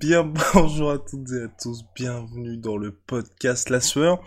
Bien 0.00 0.22
bonjour 0.54 0.92
à 0.92 0.98
toutes 0.98 1.30
et 1.32 1.42
à 1.42 1.48
tous, 1.48 1.84
bienvenue 1.94 2.56
dans 2.56 2.78
le 2.78 2.90
podcast 2.90 3.68
La 3.68 3.82
Sueur. 3.82 4.22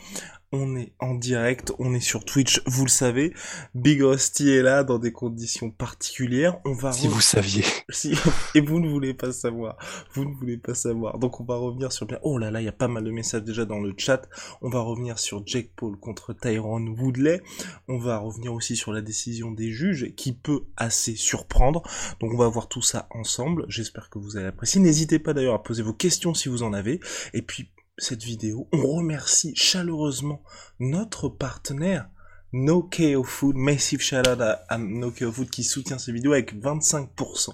On 0.56 0.76
est 0.76 0.94
en 1.00 1.16
direct, 1.16 1.74
on 1.80 1.96
est 1.96 2.00
sur 2.00 2.26
Twitch, 2.26 2.62
vous 2.68 2.86
le 2.86 2.90
savez. 2.90 3.34
Big 3.74 4.00
Rusty 4.04 4.52
est 4.52 4.62
là 4.62 4.84
dans 4.84 5.00
des 5.00 5.12
conditions 5.12 5.72
particulières. 5.72 6.60
On 6.64 6.74
va 6.74 6.92
Si 6.92 7.08
vous 7.08 7.22
saviez. 7.22 7.64
Si- 7.90 8.14
Et 8.54 8.62
vous 8.62 8.80
ne 8.80 8.88
voulez 8.88 9.16
pas 9.16 9.32
savoir. 9.32 9.78
Vous 10.14 10.26
ne 10.26 10.34
voulez 10.36 10.58
pas 10.58 10.76
savoir. 10.76 11.18
Donc 11.18 11.40
on 11.42 11.44
va 11.44 11.56
revenir 11.56 11.92
sur 11.92 12.06
bien. 12.06 12.20
Oh 12.22 12.38
là 12.38 12.52
là, 12.52 12.62
il 12.62 12.66
y 12.66 12.68
a 12.68 12.72
pas 12.72 12.88
mal 12.88 13.04
de 13.04 13.10
messages 13.10 13.42
déjà 13.44 13.66
dans 13.66 13.80
le 13.80 13.96
chat. 13.98 14.30
On 14.62 14.70
va 14.70 14.80
revenir 14.82 15.18
sur 15.18 15.42
Jake 15.44 15.72
Paul 15.76 15.98
contre 15.98 16.34
Tyrone 16.34 16.90
Woodley. 17.00 17.42
On 17.88 17.98
va 17.98 18.20
revenir 18.20 18.54
aussi 18.54 18.76
sur 18.76 18.94
la 18.94 19.02
décision 19.02 19.50
des 19.50 19.72
juges 19.72 20.14
qui 20.16 20.34
peut 20.34 20.66
assez 20.78 21.16
surprendre. 21.16 21.82
Donc 22.20 22.32
on 22.32 22.38
va 22.38 22.48
voir 22.48 22.68
tout 22.68 22.84
ça 22.84 23.08
ensemble. 23.10 23.66
J'espère 23.70 24.12
que 24.12 24.20
vous 24.20 24.38
allez 24.38 24.46
apprécier. 24.50 24.80
N'hésitez 24.80 25.18
pas 25.18 25.34
d'ailleurs 25.34 25.56
à 25.56 25.64
poser 25.64 25.82
vos 25.82 25.94
questions 25.94 26.36
si 26.36 26.48
vous 26.48 26.62
en 26.62 26.74
avez. 26.74 27.00
Et 27.34 27.42
puis 27.42 27.72
cette 27.98 28.24
vidéo, 28.24 28.68
on 28.72 28.88
remercie 28.88 29.56
chaleureusement 29.56 30.44
notre 30.80 31.30
partenaire 31.30 32.10
No 32.52 32.84
KO 32.84 33.24
Food, 33.24 33.56
massive 33.56 34.02
shout 34.02 34.28
out 34.28 34.42
à, 34.42 34.64
à 34.70 34.78
Food 34.78 35.50
qui 35.50 35.64
soutient 35.64 35.98
ces 35.98 36.12
vidéos 36.12 36.34
avec 36.34 36.56
25% 36.56 37.50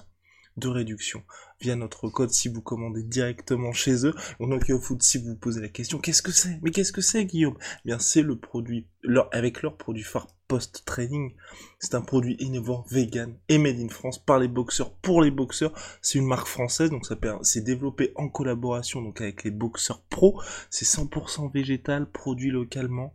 de 0.58 0.68
réduction 0.68 1.24
via 1.62 1.76
notre 1.76 2.10
code 2.10 2.32
si 2.32 2.50
vous 2.50 2.62
commandez 2.62 3.04
directement 3.04 3.74
chez 3.74 4.06
eux. 4.06 4.14
Donc 4.40 4.66
KO 4.66 4.80
Food, 4.80 5.02
si 5.02 5.18
vous 5.18 5.30
vous 5.30 5.36
posez 5.36 5.62
la 5.62 5.70
question, 5.70 6.00
qu'est-ce 6.00 6.22
que 6.22 6.32
c'est? 6.32 6.60
Mais 6.62 6.72
qu'est-ce 6.72 6.92
que 6.92 7.02
c'est 7.02 7.26
Guillaume? 7.26 7.58
Eh 7.60 7.88
Bien 7.90 8.00
c'est 8.00 8.22
le 8.22 8.38
produit, 8.38 8.88
leur, 9.04 9.30
avec 9.32 9.62
leur 9.62 9.78
produit 9.78 10.04
phare 10.04 10.28
post-training. 10.48 11.34
C'est 11.80 11.96
un 11.96 12.02
produit 12.02 12.36
innovant, 12.40 12.84
vegan 12.90 13.36
et 13.50 13.58
made 13.58 13.80
in 13.80 13.90
France 13.90 14.18
par 14.18 14.40
les 14.40 14.48
boxeurs 14.48 14.92
pour 14.92 15.22
les 15.22 15.32
boxeurs. 15.32 15.74
C'est 16.02 16.18
une 16.18 16.26
marque 16.26 16.48
française, 16.48 16.90
donc 16.90 17.06
ça 17.06 17.16
c'est 17.44 17.64
développé 17.64 18.12
en 18.16 18.30
collaboration 18.30 19.02
donc 19.02 19.22
avec 19.22 19.44
les 19.44 19.52
boxeurs 19.52 20.02
pro. 20.10 20.42
C'est 20.70 20.86
100% 20.86 21.54
végétal, 21.54 22.10
produit 22.10 22.52
localement 22.52 23.14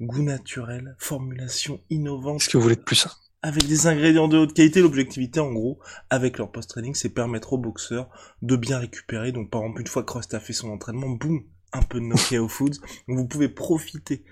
goût 0.00 0.22
naturel, 0.22 0.96
formulation 0.98 1.80
innovante, 1.90 2.40
Est-ce 2.40 2.48
que 2.48 2.56
vous 2.56 2.62
voulez 2.62 2.76
de 2.76 2.80
plus 2.80 3.06
avec 3.42 3.66
des 3.66 3.86
ingrédients 3.86 4.28
de 4.28 4.38
haute 4.38 4.52
qualité. 4.52 4.80
L'objectivité, 4.80 5.40
en 5.40 5.52
gros, 5.52 5.78
avec 6.10 6.38
leur 6.38 6.50
post-training, 6.50 6.94
c'est 6.94 7.08
permettre 7.08 7.52
aux 7.52 7.58
boxeurs 7.58 8.08
de 8.42 8.56
bien 8.56 8.78
récupérer. 8.78 9.32
Donc, 9.32 9.50
par 9.50 9.62
exemple, 9.62 9.80
une 9.80 9.86
fois 9.86 10.02
que 10.02 10.12
Rust 10.12 10.34
a 10.34 10.40
fait 10.40 10.52
son 10.52 10.70
entraînement, 10.70 11.08
boum, 11.08 11.42
un 11.72 11.82
peu 11.82 12.00
de 12.00 12.04
Nokia 12.04 12.46
Foods. 12.46 12.80
Donc, 13.08 13.16
vous 13.16 13.26
pouvez 13.26 13.48
profiter, 13.48 14.24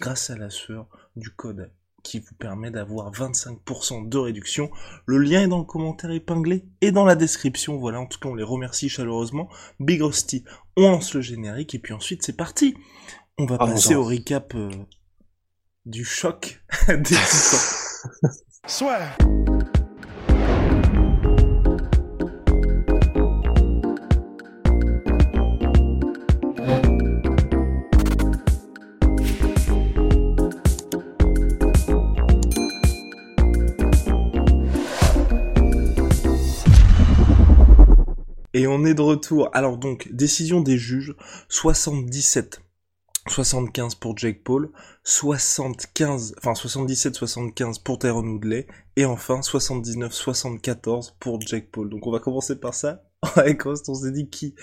grâce 0.00 0.30
à 0.30 0.36
la 0.36 0.50
sueur, 0.50 0.88
du 1.16 1.30
code 1.30 1.70
qui 2.02 2.20
vous 2.20 2.34
permet 2.34 2.70
d'avoir 2.70 3.12
25% 3.12 4.08
de 4.08 4.18
réduction. 4.18 4.70
Le 5.04 5.18
lien 5.18 5.42
est 5.42 5.48
dans 5.48 5.58
le 5.58 5.64
commentaire 5.64 6.10
épinglé 6.10 6.64
et 6.80 6.90
dans 6.90 7.04
la 7.04 7.16
description. 7.16 7.76
Voilà, 7.76 8.00
en 8.00 8.06
tout 8.06 8.18
cas, 8.18 8.28
on 8.28 8.34
les 8.34 8.44
remercie 8.44 8.88
chaleureusement. 8.88 9.48
Big 9.80 10.00
Rusty, 10.00 10.44
on 10.76 10.90
lance 10.90 11.14
le 11.14 11.20
générique 11.20 11.74
et 11.74 11.78
puis 11.78 11.92
ensuite, 11.92 12.22
c'est 12.22 12.36
parti. 12.36 12.76
On 13.36 13.46
va 13.46 13.58
passer 13.58 13.94
au 13.94 14.04
recap 14.04 14.54
euh, 14.54 14.70
du 15.86 16.04
choc 16.04 16.62
des 16.88 17.02
titans. 17.02 18.30
Et 38.52 38.66
on 38.66 38.84
est 38.84 38.92
de 38.92 39.00
retour. 39.00 39.48
Alors 39.54 39.78
donc, 39.78 40.08
décision 40.12 40.60
des 40.60 40.76
juges, 40.76 41.14
77. 41.48 42.60
75 43.28 43.94
pour 43.96 44.16
Jake 44.16 44.42
Paul, 44.42 44.70
75, 45.04 46.34
enfin 46.38 46.52
77-75 46.52 47.82
pour 47.82 47.98
Tyrone 47.98 48.28
Woodley, 48.28 48.66
et 48.96 49.04
enfin 49.04 49.40
79-74 49.40 51.12
pour 51.20 51.40
Jake 51.40 51.70
Paul. 51.70 51.90
Donc 51.90 52.06
on 52.06 52.10
va 52.10 52.20
commencer 52.20 52.58
par 52.58 52.74
ça. 52.74 53.04
On 53.88 53.94
s'est 53.94 54.12
dit 54.12 54.28
qui, 54.28 54.54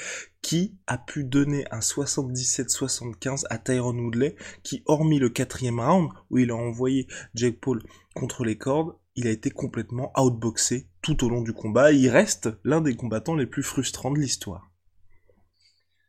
qui 0.41 0.77
a 0.87 0.97
pu 0.97 1.25
donner 1.25 1.65
un 1.71 1.79
77-75 1.79 3.43
à 3.49 3.57
Tyrone 3.57 3.99
Woodley, 3.99 4.35
qui 4.63 4.81
hormis 4.85 5.19
le 5.19 5.29
quatrième 5.29 5.79
round, 5.79 6.09
où 6.29 6.37
il 6.37 6.51
a 6.51 6.55
envoyé 6.55 7.07
Jake 7.33 7.59
Paul 7.59 7.83
contre 8.13 8.45
les 8.45 8.57
cordes, 8.57 8.95
il 9.15 9.27
a 9.27 9.31
été 9.31 9.49
complètement 9.49 10.11
outboxé 10.17 10.87
tout 11.01 11.23
au 11.25 11.29
long 11.29 11.41
du 11.41 11.53
combat, 11.53 11.91
et 11.91 11.97
il 11.97 12.09
reste 12.09 12.49
l'un 12.63 12.81
des 12.81 12.95
combattants 12.95 13.35
les 13.35 13.45
plus 13.45 13.63
frustrants 13.63 14.11
de 14.11 14.19
l'histoire. 14.19 14.71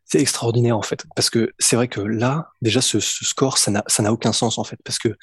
C'est 0.08 0.20
extraordinaire 0.20 0.78
en 0.78 0.82
fait, 0.82 1.04
parce 1.16 1.30
que 1.30 1.52
c'est 1.58 1.74
vrai 1.74 1.88
que 1.88 2.00
là, 2.00 2.50
déjà 2.62 2.80
ce, 2.80 3.00
score, 3.00 3.58
ça 3.58 3.72
n'a 3.72 3.82
ça 3.88 4.04
n'a 4.04 4.12
aucun 4.12 4.32
sens 4.32 4.56
en 4.56 4.62
fait, 4.62 4.78
parce 4.84 5.00
que 5.00 5.16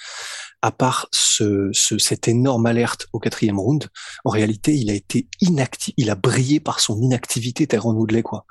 à 0.61 0.71
part 0.71 1.07
ce, 1.11 1.69
ce 1.71 1.97
cette 1.97 2.27
énorme 2.27 2.66
alerte 2.66 3.07
au 3.13 3.19
quatrième 3.19 3.59
round, 3.59 3.88
en 4.25 4.29
réalité, 4.29 4.75
il 4.75 4.89
a 4.89 4.94
été 4.94 5.27
inactif, 5.39 5.94
il 5.95 6.09
a 6.09 6.16
brillé 6.16 6.59
par 6.59 6.81
son 6.81 7.01
inactivité, 7.01 7.66
Tyrone 7.66 7.95
Woodley 7.95 8.23
quoi. 8.23 8.45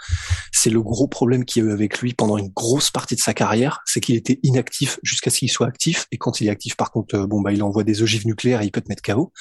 C'est 0.53 0.71
le 0.71 0.81
gros 0.83 1.07
problème 1.07 1.45
qu'il 1.45 1.63
y 1.63 1.67
a 1.67 1.69
eu 1.69 1.73
avec 1.73 1.99
lui 1.99 2.15
pendant 2.15 2.39
une 2.39 2.49
grosse 2.49 2.91
partie 2.91 3.15
de 3.15 3.21
sa 3.21 3.35
carrière, 3.35 3.81
c'est 3.85 4.01
qu'il 4.01 4.17
était 4.17 4.41
inactif 4.43 4.99
jusqu'à 5.03 5.31
ce 5.31 5.41
qu'il 5.41 5.51
soit 5.51 5.67
actif, 5.67 6.07
et 6.13 6.17
quand 6.17 6.41
il 6.41 6.47
est 6.47 6.51
actif, 6.51 6.77
par 6.77 6.93
contre, 6.93 7.15
euh, 7.15 7.27
bon 7.27 7.43
bah 7.43 7.53
il 7.53 7.63
envoie 7.63 7.85
des 7.85 8.03
ogives 8.03 8.27
nucléaires 8.27 8.63
et 8.63 8.65
il 8.65 8.73
peut 8.73 8.81
te 8.81 8.89
mettre 8.89 9.03
KO, 9.03 9.33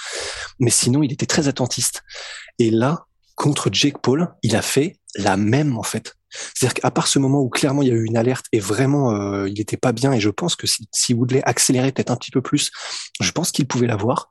mais 0.59 0.71
sinon 0.71 1.03
il 1.03 1.13
était 1.13 1.25
très 1.25 1.47
attentiste. 1.47 2.03
Et 2.59 2.69
là, 2.69 3.05
contre 3.35 3.69
Jake 3.71 3.97
Paul, 4.01 4.33
il 4.43 4.55
a 4.55 4.61
fait 4.61 4.99
la 5.15 5.37
même 5.37 5.77
en 5.77 5.83
fait. 5.83 6.15
C'est-à-dire 6.29 6.75
qu'à 6.75 6.91
part 6.91 7.07
ce 7.07 7.19
moment 7.19 7.41
où 7.41 7.49
clairement 7.49 7.81
il 7.81 7.89
y 7.89 7.91
a 7.91 7.95
eu 7.95 8.05
une 8.05 8.15
alerte 8.15 8.45
et 8.53 8.59
vraiment 8.59 9.11
euh, 9.11 9.49
il 9.49 9.59
était 9.59 9.77
pas 9.77 9.91
bien 9.91 10.13
et 10.13 10.19
je 10.19 10.29
pense 10.29 10.55
que 10.55 10.65
si, 10.65 10.87
si 10.91 11.13
Woodley 11.13 11.41
accélérait 11.43 11.91
peut-être 11.91 12.11
un 12.11 12.15
petit 12.15 12.31
peu 12.31 12.41
plus, 12.41 12.71
je 13.19 13.31
pense 13.31 13.51
qu'il 13.51 13.67
pouvait 13.67 13.87
l'avoir, 13.87 14.29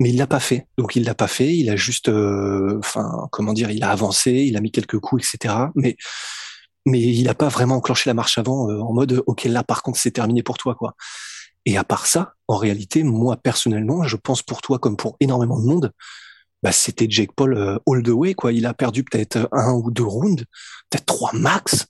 mais 0.00 0.10
il 0.10 0.16
l'a 0.16 0.26
pas 0.26 0.40
fait. 0.40 0.66
Donc 0.78 0.96
il 0.96 1.04
l'a 1.04 1.14
pas 1.14 1.28
fait, 1.28 1.54
il 1.54 1.68
a 1.68 1.76
juste, 1.76 2.08
euh, 2.08 2.78
enfin 2.78 3.28
comment 3.32 3.52
dire, 3.52 3.70
il 3.70 3.84
a 3.84 3.90
avancé, 3.90 4.32
il 4.32 4.56
a 4.56 4.60
mis 4.60 4.70
quelques 4.70 4.98
coups, 4.98 5.34
etc. 5.34 5.54
Mais 5.74 5.96
mais 6.86 7.00
il 7.00 7.28
a 7.28 7.34
pas 7.34 7.48
vraiment 7.48 7.76
enclenché 7.76 8.08
la 8.08 8.14
marche 8.14 8.38
avant 8.38 8.70
euh, 8.70 8.78
en 8.80 8.92
mode 8.92 9.22
ok 9.26 9.44
là 9.44 9.64
par 9.64 9.82
contre 9.82 9.98
c'est 9.98 10.12
terminé 10.12 10.42
pour 10.42 10.56
toi 10.56 10.74
quoi. 10.74 10.94
Et 11.68 11.76
à 11.76 11.82
part 11.82 12.06
ça, 12.06 12.34
en 12.46 12.56
réalité, 12.56 13.02
moi 13.02 13.36
personnellement, 13.36 14.04
je 14.04 14.16
pense 14.16 14.40
pour 14.40 14.62
toi 14.62 14.78
comme 14.78 14.96
pour 14.96 15.16
énormément 15.18 15.60
de 15.60 15.66
monde, 15.66 15.92
bah, 16.62 16.72
c'était 16.72 17.06
Jake 17.08 17.32
Paul 17.34 17.56
euh, 17.56 17.78
all 17.86 18.02
the 18.02 18.08
way 18.08 18.34
quoi. 18.34 18.52
Il 18.52 18.66
a 18.66 18.74
perdu 18.74 19.04
peut-être 19.04 19.48
un 19.52 19.72
ou 19.72 19.90
deux 19.90 20.04
rounds, 20.04 20.44
peut-être 20.90 21.06
trois 21.06 21.32
max. 21.32 21.86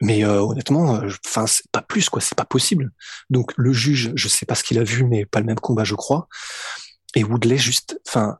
Mais 0.00 0.24
euh, 0.24 0.42
honnêtement, 0.42 1.00
enfin 1.26 1.46
c'est 1.48 1.68
pas 1.72 1.82
plus 1.82 2.08
quoi, 2.08 2.20
c'est 2.20 2.36
pas 2.36 2.44
possible. 2.44 2.92
Donc 3.30 3.52
le 3.56 3.72
juge, 3.72 4.12
je 4.14 4.28
sais 4.28 4.46
pas 4.46 4.54
ce 4.54 4.62
qu'il 4.62 4.78
a 4.78 4.84
vu, 4.84 5.04
mais 5.04 5.26
pas 5.26 5.40
le 5.40 5.46
même 5.46 5.58
combat 5.58 5.84
je 5.84 5.96
crois. 5.96 6.28
Et 7.14 7.24
Woodley 7.24 7.58
juste, 7.58 8.00
enfin, 8.06 8.38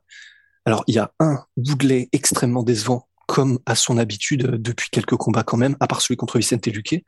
alors 0.65 0.83
il 0.87 0.95
y 0.95 0.99
a 0.99 1.11
un 1.19 1.43
Woodley 1.57 2.07
extrêmement 2.13 2.63
décevant 2.63 3.09
comme 3.29 3.59
à 3.67 3.75
son 3.75 3.99
habitude 3.99 4.45
euh, 4.45 4.57
depuis 4.57 4.89
quelques 4.89 5.15
combats 5.15 5.43
quand 5.43 5.57
même, 5.57 5.77
à 5.79 5.87
part 5.87 6.01
celui 6.01 6.17
contre 6.17 6.39
Vicente 6.39 6.65
Luque, 6.65 7.03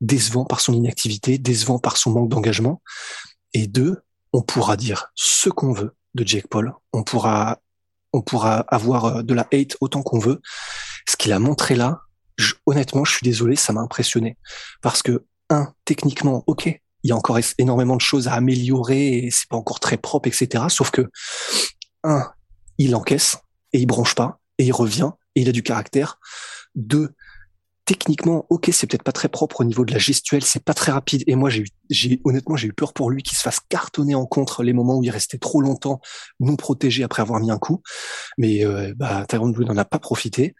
décevant 0.00 0.46
par 0.46 0.60
son 0.60 0.72
inactivité, 0.72 1.36
décevant 1.36 1.78
par 1.78 1.98
son 1.98 2.12
manque 2.12 2.30
d'engagement. 2.30 2.80
Et 3.52 3.66
deux, 3.66 4.00
on 4.32 4.40
pourra 4.40 4.78
dire 4.78 5.12
ce 5.14 5.50
qu'on 5.50 5.72
veut 5.72 5.94
de 6.14 6.26
Jake 6.26 6.48
Paul, 6.48 6.72
on 6.94 7.02
pourra 7.02 7.60
on 8.12 8.22
pourra 8.22 8.64
avoir 8.68 9.04
euh, 9.04 9.22
de 9.22 9.34
la 9.34 9.46
hate 9.52 9.76
autant 9.80 10.02
qu'on 10.02 10.18
veut. 10.18 10.40
Ce 11.08 11.16
qu'il 11.16 11.32
a 11.32 11.38
montré 11.38 11.74
là, 11.74 12.00
je- 12.36 12.54
honnêtement, 12.66 13.04
je 13.04 13.12
suis 13.12 13.24
désolé, 13.24 13.56
ça 13.56 13.72
m'a 13.72 13.80
impressionné. 13.80 14.36
Parce 14.82 15.02
que, 15.02 15.24
un, 15.50 15.72
techniquement, 15.84 16.44
ok, 16.46 16.66
il 16.66 17.08
y 17.08 17.12
a 17.12 17.16
encore 17.16 17.38
énormément 17.58 17.96
de 17.96 18.00
choses 18.00 18.28
à 18.28 18.34
améliorer 18.34 19.18
et 19.18 19.30
c'est 19.30 19.48
pas 19.48 19.56
encore 19.56 19.80
très 19.80 19.96
propre, 19.96 20.28
etc. 20.28 20.64
Sauf 20.68 20.90
que, 20.90 21.08
un, 22.04 22.30
il 22.78 22.94
encaisse 22.94 23.38
et 23.72 23.80
il 23.80 23.86
branche 23.86 24.14
pas 24.14 24.38
et 24.58 24.64
il 24.64 24.72
revient 24.72 25.10
et 25.34 25.42
il 25.42 25.48
a 25.48 25.52
du 25.52 25.62
caractère. 25.62 26.18
Deux, 26.74 27.10
techniquement, 27.90 28.46
ok, 28.50 28.70
c'est 28.72 28.86
peut-être 28.86 29.02
pas 29.02 29.10
très 29.10 29.28
propre 29.28 29.62
au 29.62 29.64
niveau 29.64 29.84
de 29.84 29.92
la 29.92 29.98
gestuelle, 29.98 30.44
c'est 30.44 30.62
pas 30.62 30.74
très 30.74 30.92
rapide. 30.92 31.24
Et 31.26 31.34
moi, 31.34 31.50
j'ai, 31.50 31.64
j'ai 31.88 32.20
honnêtement, 32.22 32.54
j'ai 32.54 32.68
eu 32.68 32.72
peur 32.72 32.92
pour 32.92 33.10
lui 33.10 33.24
qu'il 33.24 33.36
se 33.36 33.42
fasse 33.42 33.58
cartonner 33.68 34.14
en 34.14 34.26
contre 34.26 34.62
les 34.62 34.72
moments 34.72 34.98
où 34.98 35.02
il 35.02 35.10
restait 35.10 35.38
trop 35.38 35.60
longtemps 35.60 36.00
non 36.38 36.54
protégé 36.54 37.02
après 37.02 37.20
avoir 37.20 37.40
mis 37.40 37.50
un 37.50 37.58
coup. 37.58 37.82
Mais 38.38 38.64
euh, 38.64 38.94
bah, 38.96 39.26
Tyrone 39.28 39.52
n'en 39.58 39.76
a 39.76 39.84
pas 39.84 39.98
profité. 39.98 40.54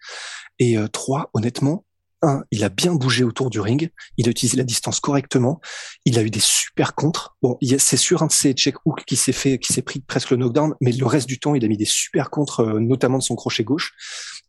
Et 0.59 0.77
euh, 0.77 0.89
trois, 0.89 1.29
honnêtement, 1.33 1.85
un, 2.21 2.43
il 2.51 2.65
a 2.65 2.69
bien 2.69 2.93
bougé 2.93 3.23
autour 3.23 3.49
du 3.49 3.61
ring, 3.61 3.89
il 4.17 4.27
a 4.27 4.31
utilisé 4.31 4.57
la 4.57 4.63
distance 4.63 4.99
correctement, 4.99 5.61
il 6.05 6.19
a 6.19 6.23
eu 6.23 6.29
des 6.29 6.41
super 6.41 6.95
contres. 6.95 7.35
Bon, 7.41 7.57
c'est 7.77 7.97
sûr 7.97 8.21
un 8.23 8.27
de 8.27 8.31
ses 8.31 8.53
check 8.53 8.75
hooks 8.85 9.05
qui 9.05 9.15
s'est 9.15 9.31
fait, 9.31 9.57
qui 9.57 9.73
s'est 9.73 9.81
pris 9.81 10.01
presque 10.01 10.31
le 10.31 10.37
knockdown, 10.37 10.75
mais 10.81 10.91
le 10.91 11.05
reste 11.05 11.27
du 11.27 11.39
temps, 11.39 11.55
il 11.55 11.63
a 11.65 11.67
mis 11.67 11.77
des 11.77 11.85
super 11.85 12.29
contres, 12.29 12.59
euh, 12.61 12.79
notamment 12.79 13.17
de 13.17 13.23
son 13.23 13.35
crochet 13.35 13.63
gauche. 13.63 13.93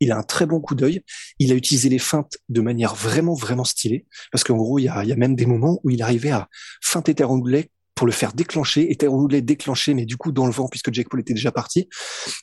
Il 0.02 0.10
a 0.10 0.18
un 0.18 0.24
très 0.24 0.46
bon 0.46 0.60
coup 0.60 0.74
d'œil. 0.74 1.02
Il 1.38 1.52
a 1.52 1.54
utilisé 1.54 1.88
les 1.88 2.00
feintes 2.00 2.38
de 2.48 2.60
manière 2.60 2.94
vraiment, 2.94 3.34
vraiment 3.34 3.64
stylée, 3.64 4.04
parce 4.32 4.42
qu'en 4.42 4.56
gros, 4.56 4.78
il 4.80 4.84
y 4.84 4.88
a, 4.88 5.04
il 5.04 5.08
y 5.08 5.12
a 5.12 5.16
même 5.16 5.36
des 5.36 5.46
moments 5.46 5.78
où 5.84 5.90
il 5.90 6.02
arrivait 6.02 6.32
à 6.32 6.48
feinter 6.82 7.14
Teron 7.14 7.40
pour 7.94 8.06
le 8.06 8.12
faire 8.12 8.32
déclencher, 8.32 8.90
et 8.90 8.96
Tyron 8.96 9.20
Woodley 9.20 9.42
déclenché, 9.42 9.94
mais 9.94 10.06
du 10.06 10.16
coup 10.16 10.32
dans 10.32 10.46
le 10.46 10.52
vent 10.52 10.66
puisque 10.66 10.92
Jake 10.92 11.08
Paul 11.08 11.20
était 11.20 11.34
déjà 11.34 11.52
parti. 11.52 11.88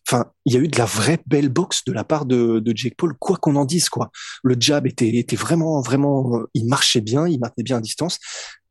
Enfin, 0.07 0.31
il 0.45 0.53
y 0.53 0.57
a 0.57 0.59
eu 0.59 0.69
de 0.69 0.77
la 0.77 0.85
vraie 0.85 1.19
belle 1.25 1.49
boxe 1.49 1.83
de 1.85 1.91
la 1.91 2.05
part 2.05 2.25
de, 2.25 2.59
de 2.59 2.77
Jake 2.77 2.95
Paul, 2.95 3.13
quoi 3.19 3.35
qu'on 3.35 3.57
en 3.57 3.65
dise, 3.65 3.89
quoi. 3.89 4.11
Le 4.43 4.55
jab 4.57 4.87
était, 4.87 5.09
était 5.09 5.35
vraiment, 5.35 5.81
vraiment, 5.81 6.39
il 6.53 6.65
marchait 6.67 7.01
bien, 7.01 7.27
il 7.27 7.39
maintenait 7.39 7.63
bien 7.63 7.77
à 7.77 7.81
distance. 7.81 8.19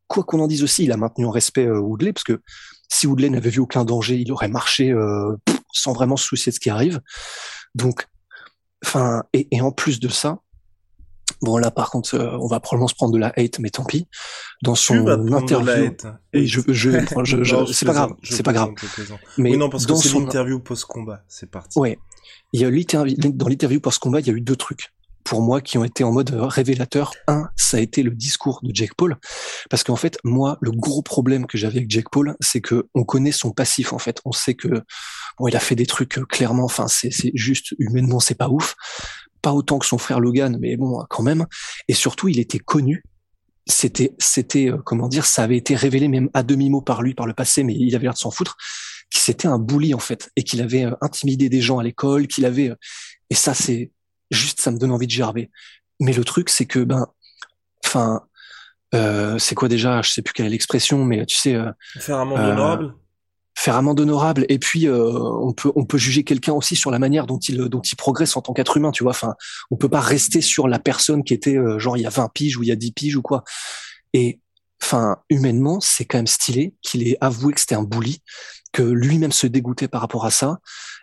Quoi 0.06 0.24
qu'on 0.24 0.40
en 0.40 0.46
dise 0.46 0.62
aussi, 0.62 0.84
il 0.84 0.92
a 0.92 0.96
maintenu 0.96 1.26
en 1.26 1.30
respect 1.30 1.66
euh, 1.66 1.78
Woodley, 1.78 2.14
parce 2.14 2.24
que 2.24 2.40
si 2.88 3.06
Woodley 3.06 3.28
n'avait 3.28 3.50
vu 3.50 3.60
aucun 3.60 3.84
danger, 3.84 4.16
il 4.16 4.32
aurait 4.32 4.48
marché 4.48 4.90
euh, 4.90 5.36
sans 5.74 5.92
vraiment 5.92 6.16
se 6.16 6.24
soucier 6.24 6.50
de 6.52 6.54
ce 6.54 6.60
qui 6.60 6.70
arrive. 6.70 7.00
Donc, 7.74 8.06
enfin, 8.84 9.24
et, 9.32 9.48
et 9.50 9.60
en 9.60 9.72
plus 9.72 10.00
de 10.00 10.08
ça, 10.08 10.40
Bon 11.40 11.56
là 11.56 11.70
par 11.70 11.90
contre, 11.90 12.14
euh, 12.14 12.36
on 12.40 12.46
va 12.46 12.58
probablement 12.58 12.88
se 12.88 12.94
prendre 12.94 13.12
de 13.12 13.18
la 13.18 13.32
hate, 13.36 13.58
mais 13.60 13.70
tant 13.70 13.84
pis. 13.84 14.08
Dans 14.62 14.74
son 14.74 15.06
interview, 15.06 15.94
et 16.32 16.46
je, 16.46 16.60
je, 16.66 16.90
je, 17.24 17.44
je 17.44 17.72
c'est 17.72 17.86
pas 17.86 17.92
grave, 17.92 18.14
c'est 18.24 18.42
pas 18.42 18.52
grave. 18.52 18.70
Mais 19.36 19.52
oui, 19.52 19.56
non 19.56 19.68
parce 19.68 19.86
que 19.86 19.94
c'est 19.94 20.08
son... 20.08 20.20
l'interview 20.20 20.58
post 20.58 20.86
combat, 20.86 21.22
c'est 21.28 21.50
parti. 21.50 21.78
Ouais, 21.78 21.98
il 22.52 22.60
y 22.60 22.64
a 22.64 22.70
dans 22.70 23.48
l'interview 23.48 23.80
post 23.80 24.00
combat, 24.00 24.20
il 24.20 24.26
y 24.26 24.30
a 24.30 24.32
eu 24.32 24.40
deux 24.40 24.56
trucs 24.56 24.92
pour 25.28 25.42
moi 25.42 25.60
qui 25.60 25.76
ont 25.76 25.84
été 25.84 26.04
en 26.04 26.12
mode 26.12 26.30
révélateur. 26.30 27.12
Un, 27.26 27.48
ça 27.54 27.76
a 27.76 27.80
été 27.80 28.02
le 28.02 28.10
discours 28.10 28.60
de 28.62 28.74
Jake 28.74 28.94
Paul, 28.96 29.16
parce 29.68 29.84
qu'en 29.84 29.96
fait, 29.96 30.18
moi, 30.24 30.56
le 30.62 30.70
gros 30.70 31.02
problème 31.02 31.46
que 31.46 31.58
j'avais 31.58 31.78
avec 31.78 31.90
Jake 31.90 32.08
Paul, 32.10 32.34
c'est 32.40 32.62
que 32.62 32.88
on 32.94 33.04
connaît 33.04 33.32
son 33.32 33.50
passif. 33.50 33.92
En 33.92 33.98
fait, 33.98 34.20
on 34.24 34.32
sait 34.32 34.54
que 34.54 34.68
bon, 35.38 35.46
il 35.46 35.54
a 35.54 35.60
fait 35.60 35.74
des 35.74 35.86
trucs 35.86 36.18
euh, 36.18 36.24
clairement. 36.24 36.64
Enfin, 36.64 36.88
c'est 36.88 37.10
juste 37.34 37.74
humainement, 37.78 38.20
c'est 38.20 38.34
pas 38.34 38.48
ouf 38.48 38.74
pas 39.40 39.52
autant 39.52 39.78
que 39.78 39.86
son 39.86 39.98
frère 39.98 40.18
Logan, 40.18 40.58
mais 40.60 40.76
bon, 40.76 41.04
quand 41.08 41.22
même. 41.22 41.46
Et 41.86 41.94
surtout, 41.94 42.26
il 42.26 42.40
était 42.40 42.58
connu. 42.58 43.04
C'était, 43.66 44.12
c'était, 44.18 44.68
euh, 44.68 44.78
comment 44.84 45.06
dire, 45.06 45.26
ça 45.26 45.44
avait 45.44 45.56
été 45.56 45.76
révélé 45.76 46.08
même 46.08 46.28
à 46.34 46.42
demi 46.42 46.70
mot 46.70 46.80
par 46.80 47.02
lui 47.02 47.14
par 47.14 47.26
le 47.26 47.34
passé, 47.34 47.62
mais 47.62 47.74
il 47.74 47.94
avait 47.94 48.04
l'air 48.04 48.14
de 48.14 48.18
s'en 48.18 48.32
foutre. 48.32 48.56
C'était 49.10 49.46
un 49.46 49.60
bully 49.60 49.94
en 49.94 50.00
fait, 50.00 50.30
et 50.34 50.42
qu'il 50.42 50.60
avait 50.60 50.86
euh, 50.86 50.94
intimidé 51.02 51.48
des 51.48 51.60
gens 51.60 51.78
à 51.78 51.84
l'école, 51.84 52.26
qu'il 52.26 52.46
avait. 52.46 52.72
Et 53.30 53.36
ça, 53.36 53.54
c'est 53.54 53.92
juste, 54.30 54.60
ça 54.60 54.70
me 54.70 54.78
donne 54.78 54.92
envie 54.92 55.06
de 55.06 55.12
gerber. 55.12 55.50
Mais 56.00 56.12
le 56.12 56.24
truc, 56.24 56.48
c'est 56.48 56.66
que 56.66 56.80
ben, 56.80 57.06
enfin, 57.84 58.22
c'est 58.92 59.54
quoi 59.54 59.68
déjà? 59.68 60.02
Je 60.02 60.10
sais 60.10 60.22
plus 60.22 60.32
quelle 60.32 60.46
est 60.46 60.50
l'expression, 60.50 61.04
mais 61.04 61.26
tu 61.26 61.36
sais. 61.36 61.56
Faire 61.98 62.18
un 62.18 62.24
monde 62.24 62.40
honorable 62.40 62.94
faire 63.58 63.74
amende 63.74 63.98
honorable. 63.98 64.46
Et 64.48 64.58
puis 64.58 64.86
euh, 64.86 65.18
on 65.18 65.52
peut 65.52 65.72
on 65.74 65.84
peut 65.84 65.98
juger 65.98 66.22
quelqu'un 66.22 66.52
aussi 66.52 66.76
sur 66.76 66.92
la 66.92 67.00
manière 67.00 67.26
dont 67.26 67.38
il 67.38 67.56
dont 67.68 67.80
il 67.80 67.96
progresse 67.96 68.36
en 68.36 68.40
tant 68.40 68.52
qu'être 68.52 68.76
humain 68.76 68.92
tu 68.92 69.02
vois. 69.02 69.10
Enfin 69.10 69.34
on 69.72 69.76
peut 69.76 69.88
pas 69.88 70.00
rester 70.00 70.40
sur 70.40 70.68
la 70.68 70.78
personne 70.78 71.24
qui 71.24 71.34
était 71.34 71.56
euh, 71.56 71.78
genre 71.78 71.96
il 71.96 72.02
y 72.02 72.06
a 72.06 72.10
20 72.10 72.30
piges 72.32 72.56
ou 72.56 72.62
il 72.62 72.68
y 72.68 72.72
a 72.72 72.76
10 72.76 72.92
piges 72.92 73.16
ou 73.16 73.22
quoi. 73.22 73.42
Et 74.12 74.40
enfin 74.80 75.16
humainement 75.28 75.80
c'est 75.80 76.04
quand 76.04 76.18
même 76.18 76.28
stylé 76.28 76.76
qu'il 76.82 77.06
ait 77.06 77.18
avoué 77.20 77.52
que 77.52 77.58
c'était 77.58 77.74
un 77.74 77.82
bully 77.82 78.22
que 78.72 78.82
lui-même 78.82 79.32
se 79.32 79.46
dégoûtait 79.46 79.88
par 79.88 80.00
rapport 80.00 80.24
à 80.24 80.30
ça 80.30 80.58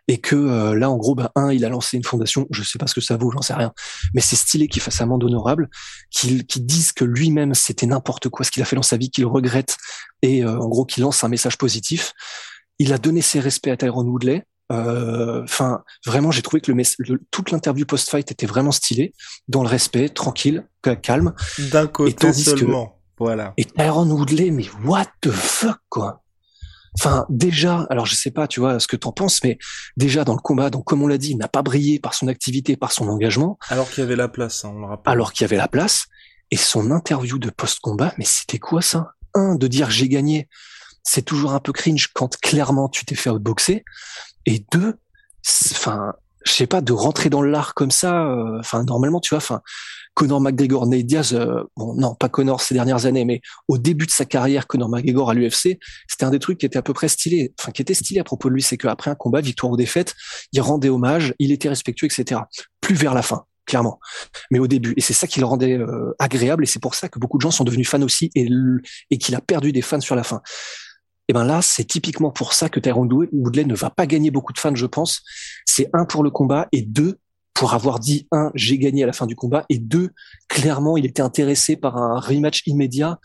et 0.07 0.19
que 0.19 0.35
euh, 0.35 0.75
là 0.75 0.89
en 0.89 0.97
gros 0.97 1.15
bah 1.15 1.31
un 1.35 1.51
il 1.51 1.65
a 1.65 1.69
lancé 1.69 1.97
une 1.97 2.03
fondation. 2.03 2.47
Je 2.51 2.63
sais 2.63 2.77
pas 2.77 2.87
ce 2.87 2.93
que 2.93 3.01
ça 3.01 3.17
vaut 3.17 3.31
j'en 3.31 3.41
sais 3.41 3.53
rien. 3.53 3.73
Mais 4.13 4.21
c'est 4.21 4.35
stylé 4.35 4.67
qu'il 4.67 4.81
fasse 4.81 5.01
amende 5.01 5.23
honorable 5.23 5.69
qu'il 6.11 6.45
qu'il 6.45 6.65
dise 6.65 6.91
que 6.91 7.05
lui-même 7.05 7.53
c'était 7.53 7.85
n'importe 7.85 8.29
quoi 8.29 8.45
ce 8.45 8.51
qu'il 8.51 8.61
a 8.61 8.65
fait 8.65 8.75
dans 8.75 8.83
sa 8.83 8.97
vie 8.97 9.09
qu'il 9.09 9.25
regrette 9.25 9.77
et 10.21 10.43
euh, 10.43 10.59
en 10.59 10.67
gros 10.67 10.85
qu'il 10.85 11.03
lance 11.03 11.23
un 11.23 11.29
message 11.29 11.57
positif. 11.57 12.13
Il 12.77 12.93
a 12.93 12.97
donné 12.97 13.21
ses 13.21 13.39
respects 13.39 13.69
à 13.69 13.77
Tyrone 13.77 14.09
Woodley. 14.09 14.43
Euh, 14.71 15.43
enfin 15.43 15.83
vraiment 16.07 16.31
j'ai 16.31 16.41
trouvé 16.41 16.59
que 16.59 16.71
le, 16.71 17.19
toute 17.29 17.51
l'interview 17.51 17.85
post-fight 17.85 18.31
était 18.31 18.47
vraiment 18.47 18.71
stylée 18.71 19.13
dans 19.47 19.61
le 19.61 19.69
respect 19.69 20.09
tranquille 20.09 20.67
calme. 21.01 21.33
D'un 21.71 21.87
côté 21.87 22.33
seulement 22.33 22.99
voilà. 23.17 23.53
Et 23.57 23.65
Tyrone 23.65 24.11
Woodley 24.11 24.51
mais 24.51 24.65
what 24.83 25.05
the 25.21 25.31
fuck 25.31 25.79
quoi? 25.89 26.24
Enfin, 26.97 27.25
déjà, 27.29 27.85
alors 27.89 28.05
je 28.05 28.15
sais 28.15 28.31
pas, 28.31 28.47
tu 28.47 28.59
vois, 28.59 28.79
ce 28.79 28.87
que 28.87 28.95
t'en 28.95 29.11
penses, 29.11 29.43
mais 29.43 29.57
déjà 29.97 30.23
dans 30.23 30.33
le 30.33 30.39
combat, 30.39 30.69
donc 30.69 30.85
comme 30.85 31.01
on 31.01 31.07
l'a 31.07 31.17
dit, 31.17 31.31
il 31.31 31.37
n'a 31.37 31.47
pas 31.47 31.61
brillé 31.61 31.99
par 31.99 32.13
son 32.13 32.27
activité, 32.27 32.77
par 32.77 32.91
son 32.91 33.09
engagement. 33.09 33.57
Alors 33.69 33.89
qu'il 33.89 34.01
y 34.01 34.05
avait 34.05 34.15
la 34.15 34.27
place, 34.27 34.63
hein, 34.63 34.71
on 34.73 34.79
le 34.79 34.87
rappelle. 34.87 35.11
Alors 35.11 35.33
qu'il 35.33 35.43
y 35.43 35.45
avait 35.45 35.57
la 35.57 35.67
place. 35.67 36.05
Et 36.51 36.57
son 36.57 36.91
interview 36.91 37.39
de 37.39 37.49
post-combat, 37.49 38.13
mais 38.17 38.25
c'était 38.25 38.59
quoi 38.59 38.81
ça? 38.81 39.13
Un, 39.33 39.55
de 39.55 39.67
dire 39.67 39.89
j'ai 39.89 40.07
gagné, 40.07 40.47
c'est 41.03 41.23
toujours 41.23 41.53
un 41.53 41.59
peu 41.59 41.71
cringe 41.71 42.09
quand 42.13 42.37
clairement 42.39 42.87
tu 42.87 43.03
t'es 43.03 43.15
fait 43.15 43.29
outboxer. 43.29 43.83
Et 44.45 44.63
deux, 44.71 44.95
enfin, 45.71 46.13
je 46.45 46.51
sais 46.51 46.67
pas, 46.67 46.81
de 46.81 46.93
rentrer 46.93 47.29
dans 47.29 47.41
l'art 47.41 47.73
comme 47.73 47.91
ça, 47.91 48.25
euh, 48.27 48.59
enfin, 48.59 48.83
normalement, 48.83 49.19
tu 49.19 49.29
vois, 49.29 49.37
enfin, 49.37 49.61
Conor 50.15 50.39
McGregor, 50.39 50.87
Nate 50.87 51.05
Diaz, 51.05 51.33
euh, 51.33 51.63
bon 51.75 51.93
non 51.95 52.15
pas 52.15 52.29
Conor 52.29 52.61
ces 52.61 52.73
dernières 52.73 53.05
années, 53.05 53.25
mais 53.25 53.41
au 53.67 53.77
début 53.77 54.05
de 54.05 54.11
sa 54.11 54.25
carrière, 54.25 54.65
Conor 54.65 54.89
McGregor 54.89 55.29
à 55.29 55.33
l'UFC, 55.33 55.77
c'était 56.07 56.23
un 56.23 56.31
des 56.31 56.39
trucs 56.39 56.57
qui 56.57 56.65
était 56.65 56.77
à 56.77 56.81
peu 56.81 56.93
près 56.93 57.09
stylé, 57.09 57.53
enfin 57.59 57.71
qui 57.71 57.81
était 57.81 57.93
stylé 57.93 58.21
à 58.21 58.23
propos 58.23 58.49
de 58.49 58.53
lui, 58.53 58.61
c'est 58.61 58.77
qu'après 58.77 59.11
un 59.11 59.15
combat, 59.15 59.41
victoire 59.41 59.71
ou 59.73 59.77
défaite, 59.77 60.15
il 60.53 60.61
rendait 60.61 60.89
hommage, 60.89 61.35
il 61.37 61.51
était 61.51 61.67
respectueux, 61.67 62.07
etc. 62.07 62.41
Plus 62.79 62.95
vers 62.95 63.13
la 63.13 63.23
fin, 63.23 63.43
clairement, 63.65 63.99
mais 64.51 64.59
au 64.59 64.67
début, 64.67 64.93
et 64.95 65.01
c'est 65.01 65.13
ça 65.13 65.27
qui 65.27 65.41
le 65.41 65.45
rendait 65.45 65.77
euh, 65.77 66.15
agréable, 66.17 66.63
et 66.63 66.67
c'est 66.67 66.81
pour 66.81 66.95
ça 66.95 67.09
que 67.09 67.19
beaucoup 67.19 67.37
de 67.37 67.41
gens 67.41 67.51
sont 67.51 67.65
devenus 67.65 67.89
fans 67.89 68.01
aussi, 68.01 68.31
et, 68.35 68.47
et 69.11 69.17
qu'il 69.17 69.35
a 69.35 69.41
perdu 69.41 69.73
des 69.73 69.81
fans 69.81 69.99
sur 69.99 70.15
la 70.15 70.23
fin. 70.23 70.41
Et 71.27 71.33
ben 71.33 71.43
là, 71.43 71.61
c'est 71.61 71.85
typiquement 71.85 72.31
pour 72.31 72.53
ça 72.53 72.69
que 72.69 72.79
Tyrone 72.79 73.11
Woodley 73.11 73.65
ne 73.65 73.75
va 73.75 73.89
pas 73.89 74.05
gagner 74.05 74.31
beaucoup 74.31 74.53
de 74.53 74.59
fans, 74.59 74.75
je 74.75 74.85
pense. 74.85 75.21
C'est 75.65 75.89
un 75.93 76.05
pour 76.05 76.23
le 76.23 76.29
combat 76.29 76.67
et 76.71 76.81
deux 76.81 77.19
pour 77.55 77.73
avoir 77.73 77.99
dit 77.99 78.27
un, 78.31 78.51
j'ai 78.53 78.77
gagné 78.77 79.03
à 79.03 79.07
la 79.07 79.13
fin 79.13 79.25
du 79.25 79.35
combat, 79.35 79.65
et 79.69 79.79
deux, 79.79 80.11
clairement, 80.49 80.97
il 80.97 81.05
était 81.05 81.21
intéressé 81.21 81.77
par 81.77 81.97
un 81.97 82.19
rematch 82.19 82.61
immédiat. 82.67 83.17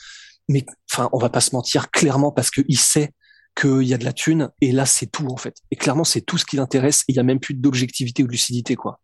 Mais 0.49 0.65
enfin, 0.91 1.09
on 1.13 1.19
va 1.19 1.29
pas 1.29 1.41
se 1.41 1.55
mentir, 1.55 1.91
clairement 1.91 2.31
parce 2.33 2.51
qu'il 2.51 2.79
sait 2.79 3.13
qu'il 3.61 3.83
y 3.83 3.93
a 3.93 3.99
de 3.99 4.05
la 4.05 4.13
thune, 4.13 4.51
et 4.61 4.71
là, 4.71 4.87
c'est 4.87 5.07
tout 5.07 5.27
en 5.27 5.37
fait. 5.37 5.57
Et 5.73 5.77
clairement, 5.77 6.05
c'est 6.05 6.21
tout 6.21 6.39
ce 6.39 6.47
qui 6.47 6.57
l'intéresse. 6.57 7.03
Il 7.09 7.17
y 7.17 7.19
a 7.19 7.25
même 7.25 7.41
plus 7.41 7.55
d'objectivité 7.55 8.23
ou 8.23 8.27
de 8.27 8.33
lucidité, 8.33 8.77
quoi. 8.77 9.01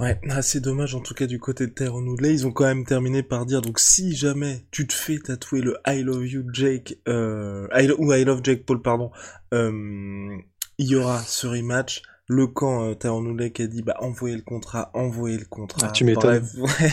Ouais, 0.00 0.18
ah, 0.30 0.42
c'est 0.42 0.60
dommage 0.60 0.94
en 0.94 1.00
tout 1.00 1.14
cas 1.14 1.26
du 1.26 1.38
côté 1.38 1.66
de 1.66 1.72
Tyrone 1.72 2.08
Woodley, 2.08 2.32
ils 2.32 2.46
ont 2.46 2.52
quand 2.52 2.64
même 2.64 2.84
terminé 2.84 3.22
par 3.22 3.46
dire 3.46 3.60
donc 3.60 3.78
si 3.78 4.16
jamais 4.16 4.66
tu 4.70 4.86
te 4.86 4.94
fais 4.94 5.18
tatouer 5.18 5.60
le 5.60 5.76
I 5.86 6.02
love 6.02 6.26
you 6.26 6.44
Jake 6.52 6.98
euh, 7.08 7.68
ou 7.98 8.12
I 8.12 8.24
love 8.24 8.40
Jake 8.42 8.64
Paul 8.64 8.82
pardon, 8.82 9.12
euh, 9.54 10.36
il 10.78 10.86
y 10.86 10.96
aura 10.96 11.20
ce 11.20 11.46
rematch 11.46 12.02
le 12.26 12.46
camp 12.46 12.84
euh, 12.84 12.94
Taron 12.94 13.36
qui 13.50 13.62
a 13.62 13.66
dit 13.66 13.82
bah 13.82 13.96
envoyez 14.00 14.36
le 14.36 14.42
contrat, 14.42 14.90
envoyez 14.94 15.38
le 15.38 15.44
contrat. 15.44 15.88
Ah, 15.88 15.92
tu 15.92 16.04
m'étonnes. 16.04 16.46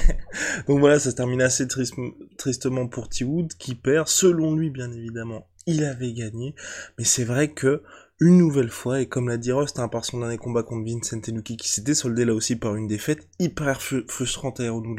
Donc 0.67 0.79
voilà, 0.79 0.99
ça 0.99 1.11
se 1.11 1.15
termine 1.15 1.41
assez 1.41 1.67
tristement 1.67 2.87
pour 2.87 3.09
T-Wood 3.09 3.53
qui 3.53 3.75
perd. 3.75 4.07
Selon 4.07 4.55
lui, 4.55 4.69
bien 4.69 4.91
évidemment, 4.91 5.47
il 5.65 5.83
avait 5.83 6.13
gagné, 6.13 6.55
mais 6.97 7.03
c'est 7.05 7.23
vrai 7.23 7.51
que 7.51 7.83
une 8.21 8.37
nouvelle 8.37 8.69
fois, 8.69 8.99
et 8.99 9.07
comme 9.07 9.29
l'a 9.29 9.37
dit 9.37 9.51
Rust, 9.51 9.79
hein, 9.79 9.87
par 9.87 10.03
son 10.03 10.19
dernier 10.19 10.37
combat 10.37 10.61
contre 10.61 10.85
Vincent 10.85 11.21
Tenuki, 11.21 11.55
qui 11.55 11.69
s'était 11.69 11.93
soldé 11.93 12.25
là 12.25 12.33
aussi 12.33 12.57
par 12.57 12.75
une 12.75 12.87
défaite 12.87 13.29
hyper 13.39 13.81
frustrante 13.81 14.59
à 14.59 14.67
Aaron 14.67 14.95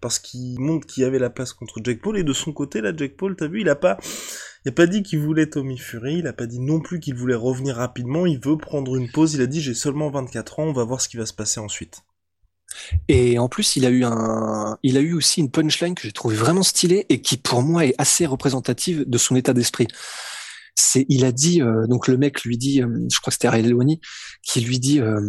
parce 0.00 0.18
qu'il 0.18 0.58
montre 0.58 0.86
qu'il 0.86 1.04
avait 1.04 1.18
la 1.18 1.28
place 1.28 1.52
contre 1.52 1.80
Jack 1.84 2.00
Paul, 2.00 2.18
et 2.18 2.24
de 2.24 2.32
son 2.32 2.52
côté, 2.52 2.80
là, 2.80 2.92
Jack 2.96 3.16
Paul, 3.16 3.36
t'as 3.36 3.48
vu, 3.48 3.60
il 3.60 3.68
a 3.68 3.76
pas, 3.76 3.98
il 4.64 4.70
a 4.70 4.72
pas 4.72 4.86
dit 4.86 5.02
qu'il 5.02 5.18
voulait 5.18 5.50
Tommy 5.50 5.76
Fury, 5.76 6.18
il 6.18 6.26
a 6.26 6.32
pas 6.32 6.46
dit 6.46 6.60
non 6.60 6.80
plus 6.80 6.98
qu'il 6.98 7.14
voulait 7.14 7.34
revenir 7.34 7.76
rapidement, 7.76 8.24
il 8.24 8.40
veut 8.40 8.56
prendre 8.56 8.96
une 8.96 9.10
pause, 9.10 9.34
il 9.34 9.42
a 9.42 9.46
dit 9.46 9.60
j'ai 9.60 9.74
seulement 9.74 10.10
24 10.10 10.60
ans, 10.60 10.64
on 10.64 10.72
va 10.72 10.84
voir 10.84 11.02
ce 11.02 11.10
qui 11.10 11.18
va 11.18 11.26
se 11.26 11.34
passer 11.34 11.60
ensuite. 11.60 12.02
Et 13.08 13.38
en 13.38 13.50
plus, 13.50 13.76
il 13.76 13.84
a 13.84 13.90
eu 13.90 14.04
un, 14.04 14.78
il 14.82 14.96
a 14.96 15.00
eu 15.00 15.12
aussi 15.12 15.40
une 15.40 15.50
punchline 15.50 15.94
que 15.94 16.02
j'ai 16.02 16.12
trouvé 16.12 16.36
vraiment 16.36 16.62
stylée 16.62 17.04
et 17.10 17.20
qui 17.20 17.36
pour 17.36 17.62
moi 17.62 17.84
est 17.84 17.94
assez 17.98 18.24
représentative 18.24 19.04
de 19.06 19.18
son 19.18 19.36
état 19.36 19.52
d'esprit. 19.52 19.88
C'est, 20.74 21.04
il 21.08 21.24
a 21.24 21.32
dit, 21.32 21.60
euh, 21.60 21.86
donc 21.86 22.08
le 22.08 22.16
mec 22.16 22.42
lui 22.42 22.56
dit, 22.56 22.82
euh, 22.82 22.88
je 23.12 23.20
crois 23.20 23.30
que 23.30 23.34
c'était 23.34 23.48
Ariel 23.48 23.74
qui 24.42 24.60
lui 24.60 24.78
dit, 24.78 25.00
euh, 25.00 25.20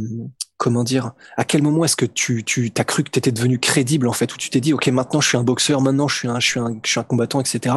comment 0.57 0.83
dire, 0.83 1.11
à 1.35 1.43
quel 1.43 1.61
moment 1.61 1.83
est-ce 1.83 1.97
que 1.97 2.05
tu, 2.05 2.43
tu 2.43 2.71
t'as 2.71 2.85
cru 2.85 3.03
que 3.03 3.09
tu 3.09 3.19
étais 3.19 3.31
devenu 3.31 3.59
crédible 3.59 4.07
en 4.07 4.13
fait, 4.13 4.33
où 4.33 4.37
tu 4.37 4.49
t'es 4.49 4.61
dit, 4.61 4.73
ok, 4.73 4.87
maintenant 4.87 5.19
je 5.19 5.27
suis 5.27 5.37
un 5.37 5.43
boxeur, 5.43 5.81
maintenant 5.81 6.07
je 6.07 6.15
suis 6.15 6.27
un, 6.27 6.39
je 6.39 6.47
suis 6.47 6.59
un, 6.59 6.79
je 6.83 6.89
suis 6.89 6.99
un 6.99 7.03
combattant, 7.03 7.41
etc. 7.41 7.75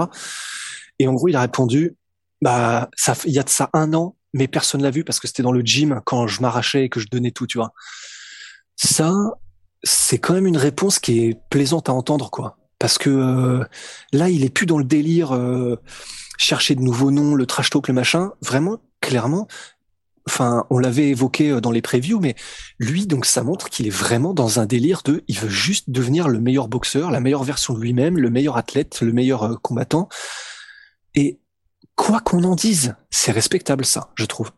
Et 0.99 1.09
en 1.09 1.15
gros, 1.15 1.29
il 1.29 1.37
a 1.37 1.41
répondu, 1.41 1.97
bah, 2.41 2.89
ça, 2.97 3.15
il 3.25 3.33
y 3.33 3.39
a 3.39 3.43
de 3.43 3.49
ça 3.49 3.71
un 3.73 3.93
an, 3.95 4.17
mais 4.33 4.49
personne 4.49 4.83
l'a 4.83 4.91
vu 4.91 5.05
parce 5.05 5.19
que 5.19 5.27
c'était 5.27 5.43
dans 5.43 5.53
le 5.53 5.63
gym 5.63 6.01
quand 6.05 6.27
je 6.27 6.41
m'arrachais 6.43 6.85
et 6.85 6.89
que 6.89 7.01
je 7.01 7.09
donnais 7.09 7.33
tout, 7.33 7.47
tu 7.47 7.59
vois. 7.59 7.73
Ça, 8.77 9.13
c'est 9.83 10.19
quand 10.19 10.35
même 10.35 10.47
une 10.47 10.57
réponse 10.57 10.99
qui 10.99 11.21
est 11.21 11.41
plaisante 11.51 11.89
à 11.89 11.93
entendre, 11.93 12.31
quoi. 12.31 12.59
Parce 12.79 12.99
que 12.99 13.11
euh, 13.11 13.65
là, 14.13 14.29
il 14.29 14.45
est 14.45 14.51
plus 14.51 14.67
dans 14.67 14.79
le 14.79 14.85
délire 14.85 15.33
euh, 15.33 15.77
chercher 16.39 16.75
de 16.75 16.83
nouveaux 16.83 17.11
noms, 17.11 17.35
le 17.35 17.47
trash 17.47 17.71
talk, 17.71 17.89
le 17.89 17.95
machin. 17.95 18.33
Vraiment, 18.43 18.79
clairement, 19.01 19.49
enfin, 20.29 20.67
on 20.71 20.79
l'avait 20.79 21.09
évoqué 21.09 21.51
euh, 21.51 21.61
dans 21.61 21.71
les 21.71 21.83
previews, 21.83 22.21
mais 22.21 22.35
lui, 22.79 23.07
donc, 23.07 23.25
ça 23.25 23.43
montre 23.43 23.71
qu'il 23.71 23.87
est 23.87 23.91
vraiment 23.91 24.35
dans 24.35 24.61
un 24.61 24.67
délire 24.67 25.03
de, 25.05 25.25
il 25.29 25.39
veut 25.39 25.49
juste 25.49 25.91
devenir 25.91 26.29
le 26.29 26.41
meilleur 26.41 26.69
boxeur, 26.69 27.11
la 27.11 27.21
meilleure 27.21 27.45
version 27.45 27.75
de 27.75 27.81
lui-même, 27.81 28.19
le 28.19 28.31
meilleur 28.31 28.57
athlète, 28.57 29.01
le 29.01 29.13
meilleur 29.13 29.61
combattant. 29.63 30.09
Et 31.15 31.41
quoi 31.95 32.21
qu'on 32.21 32.45
en 32.45 32.55
dise, 32.55 32.95
c'est 33.11 33.33
respectable, 33.33 33.87
ça, 33.87 34.11
je 34.17 34.27
trouve. 34.27 34.51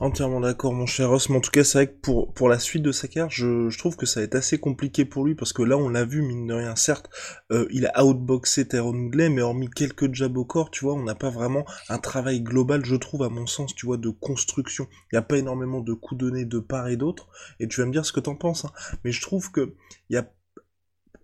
Entièrement 0.00 0.40
d'accord, 0.40 0.72
mon 0.72 0.86
cher 0.86 1.08
Ross. 1.08 1.28
Mais 1.28 1.36
en 1.36 1.40
tout 1.40 1.52
cas, 1.52 1.62
c'est 1.62 1.78
vrai 1.78 1.86
que 1.86 2.32
pour, 2.32 2.48
la 2.48 2.58
suite 2.58 2.82
de 2.82 2.90
sa 2.90 3.06
carrière, 3.06 3.30
je, 3.30 3.76
trouve 3.78 3.96
que 3.96 4.06
ça 4.06 4.20
va 4.20 4.24
être 4.24 4.34
assez 4.34 4.58
compliqué 4.58 5.04
pour 5.04 5.24
lui 5.24 5.36
parce 5.36 5.52
que 5.52 5.62
là, 5.62 5.76
on 5.76 5.88
l'a 5.88 6.04
vu, 6.04 6.20
mine 6.22 6.48
de 6.48 6.54
rien, 6.54 6.74
certes, 6.74 7.08
euh, 7.52 7.68
il 7.70 7.86
a 7.86 8.04
outboxé 8.04 8.66
Tyrone 8.66 9.04
Woodley, 9.04 9.28
mais 9.28 9.40
hormis 9.40 9.70
quelques 9.70 10.12
jabs 10.12 10.36
au 10.36 10.44
corps, 10.44 10.72
tu 10.72 10.84
vois, 10.84 10.94
on 10.94 11.04
n'a 11.04 11.14
pas 11.14 11.30
vraiment 11.30 11.64
un 11.88 11.98
travail 11.98 12.40
global, 12.40 12.84
je 12.84 12.96
trouve, 12.96 13.22
à 13.22 13.28
mon 13.28 13.46
sens, 13.46 13.72
tu 13.74 13.86
vois, 13.86 13.96
de 13.96 14.10
construction. 14.10 14.88
Il 15.12 15.14
n'y 15.14 15.18
a 15.18 15.22
pas 15.22 15.38
énormément 15.38 15.80
de 15.80 15.92
coups 15.92 16.18
donnés 16.18 16.44
de 16.44 16.58
part 16.58 16.88
et 16.88 16.96
d'autre, 16.96 17.28
et 17.60 17.68
tu 17.68 17.80
vas 17.80 17.86
me 17.86 17.92
dire 17.92 18.04
ce 18.04 18.12
que 18.12 18.20
t'en 18.20 18.34
penses, 18.34 18.64
hein. 18.64 18.72
mais 19.04 19.12
je 19.12 19.22
trouve 19.22 19.52
que 19.52 19.74
y 20.10 20.16
a... 20.16 20.28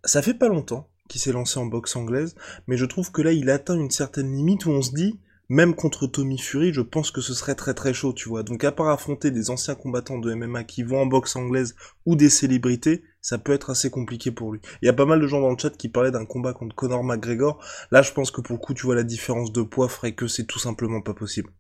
ça 0.05 0.23
fait 0.23 0.35
pas 0.35 0.49
longtemps 0.49 0.89
qu'il 1.09 1.21
s'est 1.21 1.33
lancé 1.33 1.59
en 1.59 1.67
boxe 1.67 1.97
anglaise, 1.97 2.37
mais 2.69 2.77
je 2.77 2.85
trouve 2.85 3.11
que 3.11 3.21
là, 3.21 3.33
il 3.33 3.51
atteint 3.51 3.75
une 3.75 3.91
certaine 3.91 4.33
limite 4.33 4.65
où 4.67 4.71
on 4.71 4.81
se 4.81 4.95
dit 4.95 5.19
même 5.51 5.75
contre 5.75 6.07
Tommy 6.07 6.39
Fury, 6.39 6.73
je 6.73 6.81
pense 6.81 7.11
que 7.11 7.21
ce 7.21 7.35
serait 7.35 7.57
très 7.57 7.75
très 7.75 7.93
chaud, 7.93 8.13
tu 8.13 8.29
vois. 8.29 8.45
Donc 8.45 8.63
à 8.63 8.71
part 8.71 8.89
affronter 8.89 9.33
des 9.33 9.51
anciens 9.51 9.75
combattants 9.75 10.21
de 10.21 10.33
MMA 10.33 10.63
qui 10.63 10.85
vont 10.85 11.01
en 11.01 11.07
boxe 11.07 11.35
anglaise 11.35 11.75
ou 12.07 12.15
des 12.15 12.31
célébrités, 12.31 13.03
ça 13.21 13.37
peut 13.37 13.53
être 13.53 13.71
assez 13.71 13.91
compliqué 13.91 14.31
pour 14.31 14.53
lui. 14.53 14.61
Il 14.81 14.87
y 14.87 14.89
a 14.89 14.93
pas 14.93 15.07
mal 15.07 15.21
de 15.21 15.27
gens 15.27 15.41
dans 15.41 15.51
le 15.51 15.59
chat 15.59 15.77
qui 15.77 15.89
parlaient 15.89 16.13
d'un 16.13 16.25
combat 16.25 16.53
contre 16.53 16.77
Conor 16.77 17.03
McGregor. 17.03 17.59
Là, 17.91 18.01
je 18.01 18.13
pense 18.13 18.31
que 18.31 18.41
pour 18.41 18.55
le 18.55 18.61
coup, 18.61 18.75
tu 18.75 18.87
vois, 18.87 18.95
la 18.95 19.03
différence 19.03 19.53
de 19.53 19.63
poids 19.63 19.89
ferait 19.89 20.15
que 20.15 20.29
c'est 20.29 20.47
tout 20.47 20.61
simplement 20.61 21.03
pas 21.03 21.15
possible. 21.15 21.51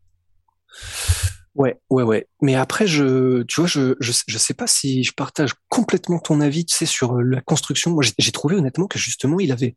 Ouais, 1.56 1.80
ouais, 1.90 2.04
ouais. 2.04 2.28
Mais 2.42 2.54
après, 2.54 2.86
je, 2.86 3.42
tu 3.42 3.60
vois, 3.60 3.66
je, 3.66 3.96
je, 3.98 4.38
sais 4.38 4.54
pas 4.54 4.68
si 4.68 5.02
je 5.02 5.12
partage 5.12 5.54
complètement 5.68 6.20
ton 6.20 6.40
avis, 6.40 6.64
tu 6.64 6.76
sais, 6.76 6.86
sur 6.86 7.20
la 7.20 7.40
construction. 7.40 7.90
Moi, 7.90 8.04
j'ai 8.16 8.32
trouvé 8.32 8.54
honnêtement 8.54 8.86
que 8.86 9.00
justement, 9.00 9.40
il 9.40 9.50
avait 9.50 9.76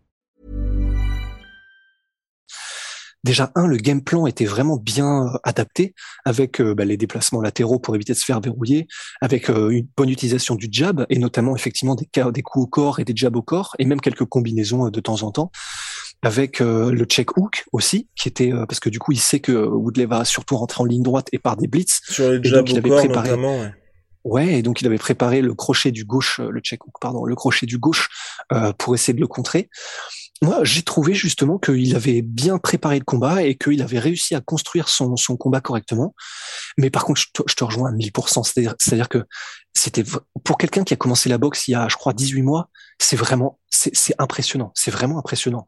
Déjà 3.23 3.51
un, 3.55 3.67
le 3.67 3.77
game 3.77 4.01
plan 4.01 4.27
était 4.27 4.45
vraiment 4.45 4.77
bien 4.77 5.27
euh, 5.27 5.37
adapté 5.43 5.93
avec 6.25 6.59
euh, 6.59 6.73
bah, 6.73 6.85
les 6.85 6.97
déplacements 6.97 7.41
latéraux 7.41 7.79
pour 7.79 7.95
éviter 7.95 8.13
de 8.13 8.17
se 8.17 8.25
faire 8.25 8.41
verrouiller, 8.41 8.87
avec 9.21 9.49
euh, 9.49 9.69
une 9.69 9.87
bonne 9.95 10.09
utilisation 10.09 10.55
du 10.55 10.67
jab 10.71 11.05
et 11.09 11.19
notamment 11.19 11.55
effectivement 11.55 11.95
des, 11.95 12.07
des 12.31 12.41
coups 12.41 12.63
au 12.63 12.67
corps 12.67 12.99
et 12.99 13.05
des 13.05 13.13
jabs 13.15 13.35
au 13.35 13.41
corps 13.41 13.75
et 13.79 13.85
même 13.85 14.01
quelques 14.01 14.25
combinaisons 14.25 14.89
de 14.89 14.99
temps 14.99 15.23
en 15.23 15.31
temps 15.31 15.51
avec 16.23 16.59
le 16.59 17.03
check 17.05 17.35
hook 17.35 17.65
aussi, 17.71 18.07
qui 18.15 18.27
était 18.27 18.51
parce 18.51 18.79
que 18.79 18.89
du 18.89 18.99
coup 18.99 19.11
il 19.11 19.19
sait 19.19 19.39
que 19.39 19.51
Woodley 19.51 20.05
va 20.05 20.23
surtout 20.23 20.55
rentrer 20.55 20.83
en 20.83 20.85
ligne 20.85 21.01
droite 21.01 21.27
et 21.31 21.39
par 21.39 21.57
des 21.57 21.67
blitz. 21.67 21.99
Sur 22.07 22.29
les 22.29 22.43
jabs 22.43 22.69
au 22.69 22.79
corps 22.79 22.97
préparé... 22.97 23.33
Ouais. 23.33 23.71
Ouais, 24.23 24.53
et 24.53 24.61
donc 24.61 24.81
il 24.81 24.87
avait 24.87 24.99
préparé 24.99 25.41
le 25.41 25.53
crochet 25.55 25.91
du 25.91 26.05
gauche, 26.05 26.39
le 26.39 26.59
check 26.59 26.85
hook, 26.85 26.93
pardon, 27.01 27.25
le 27.25 27.35
crochet 27.35 27.65
du 27.65 27.79
gauche 27.79 28.09
euh, 28.51 28.71
pour 28.73 28.93
essayer 28.93 29.13
de 29.13 29.19
le 29.19 29.27
contrer 29.27 29.69
moi, 30.41 30.63
j'ai 30.63 30.81
trouvé 30.81 31.13
justement 31.13 31.59
qu'il 31.59 31.95
avait 31.95 32.23
bien 32.23 32.57
préparé 32.57 32.97
le 32.97 33.05
combat 33.05 33.43
et 33.43 33.55
qu'il 33.55 33.81
avait 33.81 33.99
réussi 33.99 34.33
à 34.33 34.41
construire 34.41 34.89
son, 34.89 35.15
son 35.15 35.37
combat 35.37 35.61
correctement. 35.61 36.15
Mais 36.77 36.89
par 36.89 37.05
contre, 37.05 37.21
je 37.21 37.27
te, 37.31 37.43
je 37.47 37.53
te 37.53 37.63
rejoins 37.63 37.91
à 37.91 37.93
1000%. 37.93 38.43
C'est-à-dire 38.43 39.09
que 39.09 39.23
c'était 39.73 40.03
pour 40.43 40.57
quelqu'un 40.57 40.83
qui 40.83 40.93
a 40.95 40.97
commencé 40.97 41.29
la 41.29 41.37
boxe 41.37 41.67
il 41.67 41.71
y 41.71 41.75
a, 41.75 41.87
je 41.87 41.95
crois, 41.95 42.13
18 42.13 42.41
mois, 42.41 42.69
c'est 42.97 43.15
vraiment, 43.15 43.59
c'est 43.69 44.15
impressionnant. 44.17 44.71
C'est 44.73 44.91
vraiment 44.91 45.19
impressionnant. 45.19 45.67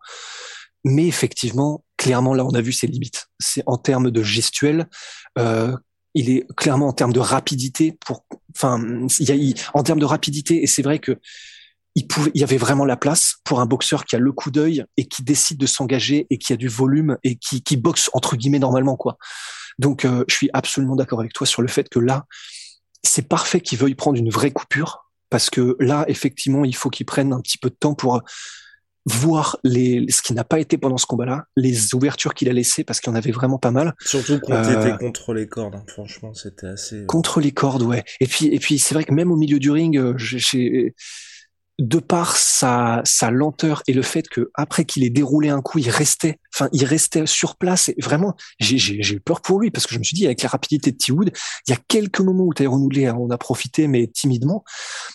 Mais 0.84 1.06
effectivement, 1.06 1.86
clairement, 1.98 2.34
là, 2.34 2.44
on 2.44 2.54
a 2.54 2.62
vu 2.62 2.74
ses 2.74 2.88
limites. 2.88 3.28
C'est 3.40 3.64
en 3.68 3.78
termes 3.78 4.10
de 4.10 4.24
gestuel. 4.24 4.90
Euh, 5.38 5.78
il 6.16 6.30
est 6.30 6.48
clairement 6.56 6.88
en 6.88 6.94
termes 6.94 7.14
de 7.14 7.20
rapidité 7.20 7.98
pour, 8.06 8.26
enfin, 8.56 8.84
il 9.20 9.30
y 9.30 9.54
a, 9.54 9.56
en 9.74 9.84
termes 9.84 10.00
de 10.00 10.06
rapidité, 10.06 10.64
et 10.64 10.68
c'est 10.68 10.84
vrai 10.84 11.00
que 11.00 11.20
il 11.96 12.08
pouvait, 12.08 12.32
il 12.34 12.42
y 12.42 12.44
avait 12.44 12.58
vraiment 12.58 12.86
la 12.86 12.98
place 12.98 13.36
pour 13.44 13.60
un 13.60 13.66
boxeur 13.66 14.06
qui 14.06 14.16
a 14.16 14.20
le 14.20 14.32
coup 14.32 14.52
d'œil 14.52 14.86
et 14.98 15.06
qui 15.08 15.24
décide 15.24 15.58
de 15.58 15.66
s'engager 15.66 16.28
et 16.30 16.38
qui 16.38 16.54
a 16.54 16.58
du 16.58 16.68
volume 16.68 17.18
et 17.24 17.36
qui, 17.36 17.62
qui 17.62 17.78
boxe 17.78 18.10
entre 18.14 18.36
guillemets 18.36 18.60
normalement 18.60 18.96
quoi. 18.96 19.18
Donc 19.80 20.06
euh, 20.06 20.24
je 20.28 20.36
suis 20.36 20.50
absolument 20.54 20.96
d'accord 20.96 21.20
avec 21.20 21.34
toi 21.34 21.48
sur 21.48 21.62
le 21.62 21.68
fait 21.68 21.90
que 21.90 22.00
là 22.00 22.26
c'est 23.04 23.28
parfait 23.28 23.62
qu'il 23.62 23.78
veuille 23.78 23.96
prendre 23.96 24.18
une 24.18 24.30
vraie 24.30 24.52
coupure 24.52 25.12
parce 25.30 25.50
que 25.50 25.76
là 25.80 26.06
effectivement 26.08 26.66
il 26.66 26.76
faut 26.76 26.90
qu'il 26.90 27.06
prenne 27.06 27.34
un 27.34 27.42
petit 27.42 27.58
peu 27.58 27.70
de 27.70 27.76
temps 27.76 27.94
pour 27.94 28.22
voir 29.06 29.58
les, 29.64 30.06
ce 30.10 30.22
qui 30.22 30.34
n'a 30.34 30.44
pas 30.44 30.60
été 30.60 30.78
pendant 30.78 30.98
ce 30.98 31.06
combat-là, 31.06 31.46
les 31.56 31.94
ouvertures 31.94 32.34
qu'il 32.34 32.50
a 32.50 32.54
laissées 32.54 32.84
parce 32.84 33.02
qu'il 33.02 33.12
en 33.12 33.16
avait 33.16 33.32
vraiment 33.32 33.58
pas 33.58 33.72
mal. 33.72 33.94
Surtout 34.00 34.40
quand 34.40 34.54
euh, 34.54 34.82
était 34.82 34.98
contre 34.98 35.34
les 35.34 35.48
cordes, 35.48 35.76
hein. 35.76 35.84
franchement, 35.88 36.34
c'était 36.34 36.68
assez. 36.68 37.02
Euh, 37.02 37.06
contre 37.06 37.42
les 37.42 37.52
cordes, 37.52 37.84
ouais. 37.84 38.04
Et 38.20 38.28
puis, 38.28 38.48
et 38.48 38.60
puis, 38.60 38.80
c'est 38.80 38.94
vrai 38.94 39.04
que 39.04 39.14
même 39.14 39.32
au 39.32 39.36
milieu 39.36 39.60
du 39.60 39.72
ring, 39.72 39.98
euh, 39.98 40.14
j'ai, 40.18 40.96
de 41.80 41.98
par 41.98 42.38
sa, 42.38 43.02
sa 43.04 43.32
lenteur 43.32 43.82
et 43.88 43.94
le 43.94 44.04
fait 44.04 44.28
que 44.28 44.52
après 44.54 44.86
qu'il 44.86 45.04
ait 45.04 45.10
déroulé 45.10 45.50
un 45.50 45.62
coup, 45.62 45.80
il 45.80 45.90
restait, 45.90 46.40
enfin, 46.54 46.70
il 46.72 46.86
restait 46.86 47.26
sur 47.26 47.56
place. 47.56 47.90
Et 47.90 47.96
vraiment, 48.00 48.36
j'ai, 48.60 48.78
eu 48.78 49.20
peur 49.20 49.42
pour 49.42 49.60
lui 49.60 49.72
parce 49.72 49.88
que 49.88 49.94
je 49.94 50.00
me 50.00 50.04
suis 50.04 50.16
dit, 50.16 50.26
avec 50.26 50.44
la 50.44 50.50
rapidité 50.50 50.92
de 50.92 50.98
T-Wood, 50.98 51.32
il 51.68 51.72
y 51.72 51.74
a 51.74 51.80
quelques 51.88 52.20
moments 52.20 52.44
où 52.44 52.54
Tyrone 52.54 52.84
Woodley 52.84 53.10
on 53.10 53.30
a 53.32 53.38
profité, 53.38 53.88
mais 53.88 54.08
timidement. 54.08 54.64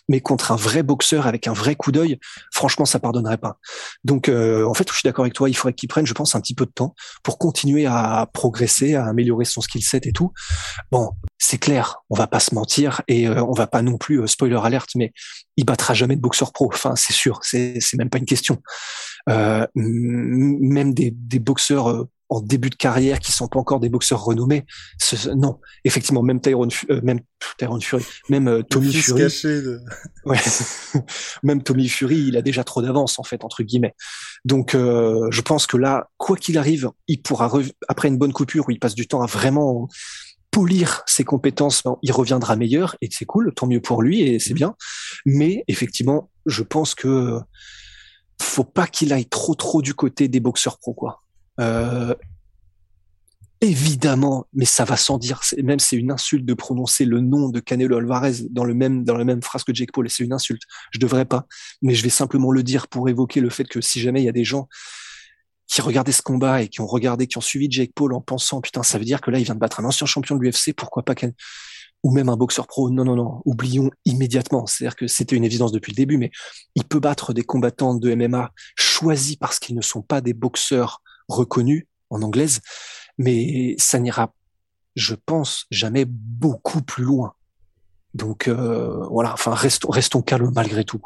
Mais 0.08 0.20
contre 0.20 0.50
un 0.50 0.56
vrai 0.56 0.82
boxeur 0.82 1.26
avec 1.26 1.46
un 1.46 1.52
vrai 1.52 1.76
coup 1.76 1.92
d'œil, 1.92 2.18
franchement, 2.52 2.84
ça 2.84 2.98
pardonnerait 2.98 3.38
pas. 3.38 3.58
Donc, 4.02 4.28
euh, 4.28 4.66
en 4.66 4.74
fait, 4.74 4.88
je 4.88 4.94
suis 4.94 5.06
d'accord 5.06 5.24
avec 5.24 5.34
toi. 5.34 5.48
Il 5.48 5.56
faudrait 5.56 5.74
qu'il 5.74 5.88
prenne, 5.88 6.06
je 6.06 6.14
pense, 6.14 6.34
un 6.34 6.40
petit 6.40 6.54
peu 6.54 6.66
de 6.66 6.72
temps 6.72 6.94
pour 7.22 7.38
continuer 7.38 7.86
à 7.86 8.28
progresser, 8.32 8.96
à 8.96 9.06
améliorer 9.06 9.44
son 9.44 9.60
skill 9.60 9.82
set 9.82 10.06
et 10.06 10.12
tout. 10.12 10.32
Bon, 10.90 11.10
c'est 11.38 11.58
clair, 11.58 12.02
on 12.10 12.16
va 12.16 12.26
pas 12.26 12.40
se 12.40 12.54
mentir 12.54 13.02
et 13.06 13.28
euh, 13.28 13.44
on 13.44 13.52
va 13.52 13.66
pas 13.66 13.82
non 13.82 13.96
plus 13.96 14.20
euh, 14.20 14.26
spoiler 14.26 14.58
alerte, 14.62 14.90
mais 14.96 15.12
il 15.58 15.64
battra 15.64 15.92
jamais 15.92 16.14
de 16.14 16.20
boxeur 16.20 16.52
pro. 16.52 16.70
Enfin, 16.72 16.94
c'est 16.94 17.12
sûr, 17.12 17.40
c'est 17.42 17.78
même 17.98 18.08
pas 18.08 18.18
une 18.18 18.24
question. 18.24 18.62
Euh, 19.28 19.66
même 19.74 20.94
des, 20.94 21.10
des 21.10 21.40
boxeurs 21.40 21.90
euh, 21.90 22.08
en 22.28 22.40
début 22.40 22.70
de 22.70 22.76
carrière 22.76 23.18
qui 23.18 23.32
sont 23.32 23.48
pas 23.48 23.58
encore 23.58 23.80
des 23.80 23.88
boxeurs 23.88 24.22
renommés. 24.22 24.64
non, 25.34 25.58
effectivement, 25.84 26.22
même 26.22 26.40
Tyrone, 26.40 26.70
même 27.02 27.20
Tyrone 27.58 27.82
Fury, 27.82 28.04
même 28.28 28.62
Tommy 28.70 28.92
Fury, 28.92 29.24
ouais, 30.26 30.38
même 31.42 31.62
Tommy 31.62 31.88
Fury, 31.88 32.26
il 32.28 32.36
a 32.36 32.42
déjà 32.42 32.62
trop 32.62 32.80
d'avance 32.80 33.18
en 33.18 33.24
fait 33.24 33.44
entre 33.44 33.64
guillemets. 33.64 33.94
Donc, 34.44 34.74
je 34.74 35.40
pense 35.40 35.66
que 35.66 35.76
là, 35.76 36.10
quoi 36.18 36.36
qu'il 36.36 36.58
arrive, 36.58 36.90
il 37.08 37.20
pourra 37.20 37.50
après 37.88 38.08
une 38.08 38.18
bonne 38.18 38.32
coupure 38.32 38.68
où 38.68 38.70
il 38.70 38.78
passe 38.78 38.94
du 38.94 39.08
temps 39.08 39.22
à 39.22 39.26
vraiment 39.26 39.88
polir 40.50 41.02
ses 41.06 41.24
compétences, 41.24 41.82
il 42.02 42.12
reviendra 42.12 42.56
meilleur 42.56 42.96
et 43.00 43.08
c'est 43.10 43.24
cool, 43.24 43.52
tant 43.54 43.66
mieux 43.66 43.80
pour 43.80 44.02
lui 44.02 44.22
et 44.22 44.38
c'est 44.38 44.54
mmh. 44.54 44.56
bien. 44.56 44.74
Mais 45.26 45.64
effectivement, 45.68 46.30
je 46.46 46.62
pense 46.62 46.94
que 46.94 47.38
faut 48.40 48.64
pas 48.64 48.86
qu'il 48.86 49.12
aille 49.12 49.26
trop 49.26 49.54
trop 49.54 49.82
du 49.82 49.94
côté 49.94 50.28
des 50.28 50.40
boxeurs 50.40 50.78
pro 50.78 50.94
quoi. 50.94 51.22
Euh, 51.60 52.14
évidemment, 53.60 54.46
mais 54.54 54.64
ça 54.64 54.84
va 54.84 54.96
sans 54.96 55.18
dire. 55.18 55.40
Même 55.62 55.80
c'est 55.80 55.96
une 55.96 56.10
insulte 56.10 56.44
de 56.44 56.54
prononcer 56.54 57.04
le 57.04 57.20
nom 57.20 57.48
de 57.48 57.60
Canelo 57.60 57.96
Alvarez 57.96 58.44
dans 58.50 58.64
le 58.64 58.74
même 58.74 59.04
dans 59.04 59.16
la 59.16 59.24
même 59.24 59.42
phrase 59.42 59.64
que 59.64 59.74
Jake 59.74 59.92
Paul. 59.92 60.06
Et 60.06 60.08
c'est 60.08 60.24
une 60.24 60.32
insulte. 60.32 60.62
Je 60.92 60.98
devrais 60.98 61.24
pas, 61.24 61.46
mais 61.82 61.94
je 61.94 62.02
vais 62.02 62.10
simplement 62.10 62.52
le 62.52 62.62
dire 62.62 62.88
pour 62.88 63.08
évoquer 63.08 63.40
le 63.40 63.50
fait 63.50 63.64
que 63.64 63.80
si 63.80 64.00
jamais 64.00 64.22
il 64.22 64.24
y 64.24 64.28
a 64.28 64.32
des 64.32 64.44
gens 64.44 64.68
qui 65.68 65.80
regardaient 65.80 66.12
ce 66.12 66.22
combat 66.22 66.62
et 66.62 66.68
qui 66.68 66.80
ont 66.80 66.86
regardé, 66.86 67.28
qui 67.28 67.38
ont 67.38 67.42
suivi 67.42 67.68
Jake 67.70 67.92
Paul 67.94 68.12
en 68.14 68.20
pensant 68.20 68.60
putain 68.60 68.82
ça 68.82 68.98
veut 68.98 69.04
dire 69.04 69.20
que 69.20 69.30
là 69.30 69.38
il 69.38 69.44
vient 69.44 69.54
de 69.54 69.60
battre 69.60 69.78
un 69.78 69.84
ancien 69.84 70.06
champion 70.06 70.34
de 70.34 70.42
l'UFC, 70.42 70.74
pourquoi 70.76 71.04
pas 71.04 71.14
Ken 71.14 71.32
ou 72.04 72.12
même 72.12 72.28
un 72.28 72.36
boxeur 72.36 72.68
pro. 72.68 72.90
Non, 72.90 73.04
non, 73.04 73.16
non, 73.16 73.42
oublions 73.44 73.90
immédiatement. 74.04 74.66
C'est-à-dire 74.66 74.94
que 74.94 75.08
c'était 75.08 75.34
une 75.34 75.42
évidence 75.44 75.72
depuis 75.72 75.90
le 75.90 75.96
début, 75.96 76.16
mais 76.16 76.30
il 76.76 76.84
peut 76.84 77.00
battre 77.00 77.32
des 77.32 77.42
combattants 77.42 77.94
de 77.94 78.14
MMA 78.14 78.52
choisis 78.76 79.34
parce 79.34 79.58
qu'ils 79.58 79.74
ne 79.74 79.80
sont 79.80 80.02
pas 80.02 80.20
des 80.20 80.32
boxeurs 80.32 81.02
reconnus 81.26 81.86
en 82.10 82.22
anglaise, 82.22 82.60
mais 83.18 83.74
ça 83.78 83.98
n'ira, 83.98 84.32
je 84.94 85.16
pense, 85.16 85.66
jamais 85.72 86.04
beaucoup 86.06 86.82
plus 86.82 87.02
loin. 87.02 87.34
Donc 88.14 88.48
voilà, 88.48 89.32
enfin 89.32 89.52
restons, 89.54 89.90
restons 89.90 90.22
calmes 90.22 90.52
malgré 90.54 90.84
tout. 90.84 91.00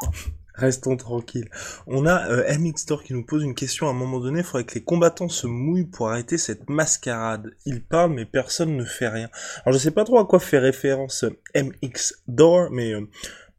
Restons 0.54 0.96
tranquilles. 0.96 1.48
On 1.86 2.06
a 2.06 2.28
euh, 2.30 2.58
MX 2.58 2.84
qui 3.04 3.14
nous 3.14 3.24
pose 3.24 3.42
une 3.42 3.54
question 3.54 3.86
à 3.86 3.90
un 3.90 3.94
moment 3.94 4.20
donné. 4.20 4.40
Il 4.40 4.44
faudrait 4.44 4.64
que 4.64 4.74
les 4.74 4.84
combattants 4.84 5.28
se 5.28 5.46
mouillent 5.46 5.86
pour 5.86 6.10
arrêter 6.10 6.38
cette 6.38 6.68
mascarade. 6.68 7.52
Ils 7.64 7.82
parlent 7.82 8.12
mais 8.12 8.26
personne 8.26 8.76
ne 8.76 8.84
fait 8.84 9.08
rien. 9.08 9.28
Alors 9.64 9.72
je 9.72 9.82
sais 9.82 9.90
pas 9.90 10.04
trop 10.04 10.18
à 10.18 10.26
quoi 10.26 10.40
fait 10.40 10.58
référence 10.58 11.24
MX 11.54 12.22
Door, 12.28 12.68
mais 12.70 12.92
euh, 12.92 13.08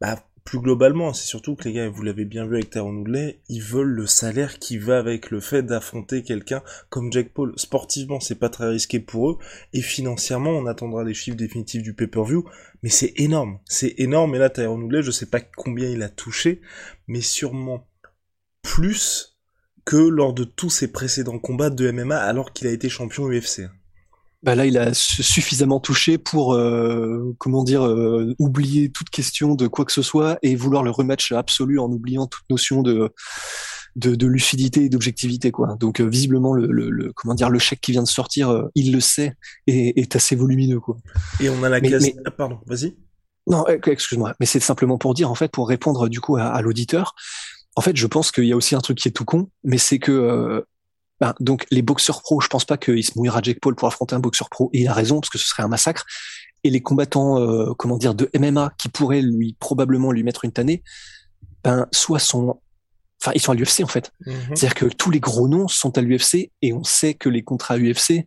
bah, 0.00 0.16
plus 0.44 0.60
globalement, 0.60 1.14
c'est 1.14 1.26
surtout 1.26 1.56
que 1.56 1.64
les 1.64 1.72
gars, 1.72 1.88
vous 1.88 2.02
l'avez 2.02 2.26
bien 2.26 2.46
vu 2.46 2.56
avec 2.56 2.70
Tyrone 2.70 2.98
Woodley, 2.98 3.40
ils 3.48 3.62
veulent 3.62 3.88
le 3.88 4.06
salaire 4.06 4.58
qui 4.58 4.76
va 4.76 4.98
avec 4.98 5.30
le 5.30 5.40
fait 5.40 5.62
d'affronter 5.62 6.22
quelqu'un 6.22 6.62
comme 6.90 7.10
Jack 7.10 7.30
Paul. 7.32 7.54
Sportivement, 7.56 8.20
c'est 8.20 8.34
pas 8.34 8.50
très 8.50 8.68
risqué 8.68 9.00
pour 9.00 9.30
eux, 9.30 9.38
et 9.72 9.80
financièrement, 9.80 10.50
on 10.50 10.66
attendra 10.66 11.02
les 11.02 11.14
chiffres 11.14 11.36
définitifs 11.36 11.82
du 11.82 11.94
pay-per-view, 11.94 12.44
mais 12.82 12.90
c'est 12.90 13.14
énorme, 13.16 13.58
c'est 13.64 13.94
énorme, 13.98 14.34
et 14.34 14.38
là, 14.38 14.50
Tyrone 14.50 14.82
Woodley, 14.82 15.02
je 15.02 15.10
sais 15.10 15.26
pas 15.26 15.40
combien 15.40 15.88
il 15.88 16.02
a 16.02 16.10
touché, 16.10 16.60
mais 17.06 17.22
sûrement 17.22 17.88
plus 18.62 19.38
que 19.84 19.96
lors 19.96 20.34
de 20.34 20.44
tous 20.44 20.70
ses 20.70 20.92
précédents 20.92 21.38
combats 21.38 21.70
de 21.70 21.90
MMA 21.90 22.18
alors 22.18 22.52
qu'il 22.52 22.66
a 22.66 22.70
été 22.70 22.88
champion 22.88 23.28
UFC 23.28 23.62
bah 24.44 24.54
là, 24.54 24.66
il 24.66 24.76
a 24.76 24.92
suffisamment 24.92 25.80
touché 25.80 26.18
pour, 26.18 26.52
euh, 26.52 27.34
comment 27.38 27.64
dire, 27.64 27.86
euh, 27.86 28.34
oublier 28.38 28.90
toute 28.90 29.08
question 29.08 29.54
de 29.54 29.66
quoi 29.66 29.86
que 29.86 29.92
ce 29.92 30.02
soit 30.02 30.38
et 30.42 30.54
vouloir 30.54 30.82
le 30.82 30.90
rematch 30.90 31.32
absolu 31.32 31.78
en 31.78 31.90
oubliant 31.90 32.26
toute 32.26 32.44
notion 32.50 32.82
de 32.82 33.10
de, 33.96 34.16
de 34.16 34.26
lucidité 34.26 34.84
et 34.84 34.88
d'objectivité, 34.88 35.52
quoi. 35.52 35.76
Donc 35.78 36.00
euh, 36.00 36.04
visiblement, 36.04 36.52
le, 36.52 36.66
le, 36.66 37.12
comment 37.14 37.32
dire, 37.32 37.48
le 37.48 37.60
chèque 37.60 37.80
qui 37.80 37.92
vient 37.92 38.02
de 38.02 38.08
sortir, 38.08 38.68
il 38.74 38.92
le 38.92 39.00
sait 39.00 39.34
et 39.66 40.00
est 40.00 40.14
assez 40.14 40.36
volumineux, 40.36 40.80
quoi. 40.80 40.96
Et 41.40 41.48
on 41.48 41.62
a 41.62 41.68
la 41.68 41.80
classe. 41.80 42.04
Ah, 42.26 42.30
pardon, 42.30 42.58
vas-y. 42.66 42.96
Non, 43.46 43.64
excuse-moi, 43.66 44.34
mais 44.40 44.46
c'est 44.46 44.60
simplement 44.60 44.98
pour 44.98 45.14
dire, 45.14 45.30
en 45.30 45.34
fait, 45.34 45.50
pour 45.50 45.68
répondre 45.68 46.08
du 46.08 46.20
coup 46.20 46.36
à, 46.36 46.44
à 46.46 46.60
l'auditeur, 46.60 47.14
en 47.76 47.80
fait, 47.80 47.96
je 47.96 48.06
pense 48.06 48.30
qu'il 48.30 48.44
y 48.44 48.52
a 48.52 48.56
aussi 48.56 48.74
un 48.74 48.80
truc 48.80 48.98
qui 48.98 49.08
est 49.08 49.12
tout 49.12 49.24
con, 49.24 49.48
mais 49.62 49.78
c'est 49.78 49.98
que 50.00 50.64
ben, 51.20 51.34
donc 51.40 51.66
les 51.70 51.82
boxeurs 51.82 52.22
pro, 52.22 52.40
je 52.40 52.48
pense 52.48 52.64
pas 52.64 52.76
qu'il 52.76 53.04
se 53.04 53.12
mouillera 53.16 53.40
Jake 53.42 53.60
Paul 53.60 53.74
pour 53.74 53.88
affronter 53.88 54.14
un 54.14 54.20
boxeur 54.20 54.50
pro, 54.50 54.70
et 54.72 54.82
il 54.82 54.88
a 54.88 54.92
raison 54.92 55.20
parce 55.20 55.30
que 55.30 55.38
ce 55.38 55.46
serait 55.46 55.62
un 55.62 55.68
massacre. 55.68 56.04
Et 56.64 56.70
les 56.70 56.80
combattants, 56.80 57.38
euh, 57.40 57.72
comment 57.78 57.98
dire, 57.98 58.14
de 58.14 58.30
MMA 58.36 58.72
qui 58.78 58.88
pourraient 58.88 59.22
lui 59.22 59.56
probablement 59.60 60.12
lui 60.12 60.22
mettre 60.22 60.44
une 60.44 60.52
tannée, 60.52 60.82
ben 61.62 61.86
soit 61.92 62.18
sont, 62.18 62.60
enfin 63.22 63.32
ils 63.34 63.40
sont 63.40 63.52
à 63.52 63.54
l'UFC 63.54 63.82
en 63.82 63.86
fait. 63.86 64.12
Mhm. 64.26 64.34
C'est-à-dire 64.48 64.74
que 64.74 64.86
tous 64.86 65.10
les 65.10 65.20
gros 65.20 65.46
noms 65.46 65.68
sont 65.68 65.96
à 65.98 66.00
l'UFC 66.00 66.50
et 66.62 66.72
on 66.72 66.84
sait 66.84 67.14
que 67.14 67.28
les 67.28 67.42
contrats 67.42 67.78
UFC, 67.78 68.26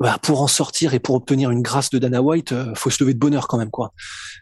bah, 0.00 0.18
pour 0.22 0.40
en 0.40 0.48
sortir 0.48 0.94
et 0.94 0.98
pour 0.98 1.14
obtenir 1.14 1.50
une 1.50 1.62
grâce 1.62 1.90
de 1.90 1.98
Dana 1.98 2.22
White, 2.22 2.52
euh, 2.52 2.74
faut 2.74 2.90
se 2.90 3.02
lever 3.02 3.14
de 3.14 3.18
bonheur 3.18 3.48
quand 3.48 3.58
même 3.58 3.70
quoi. 3.70 3.92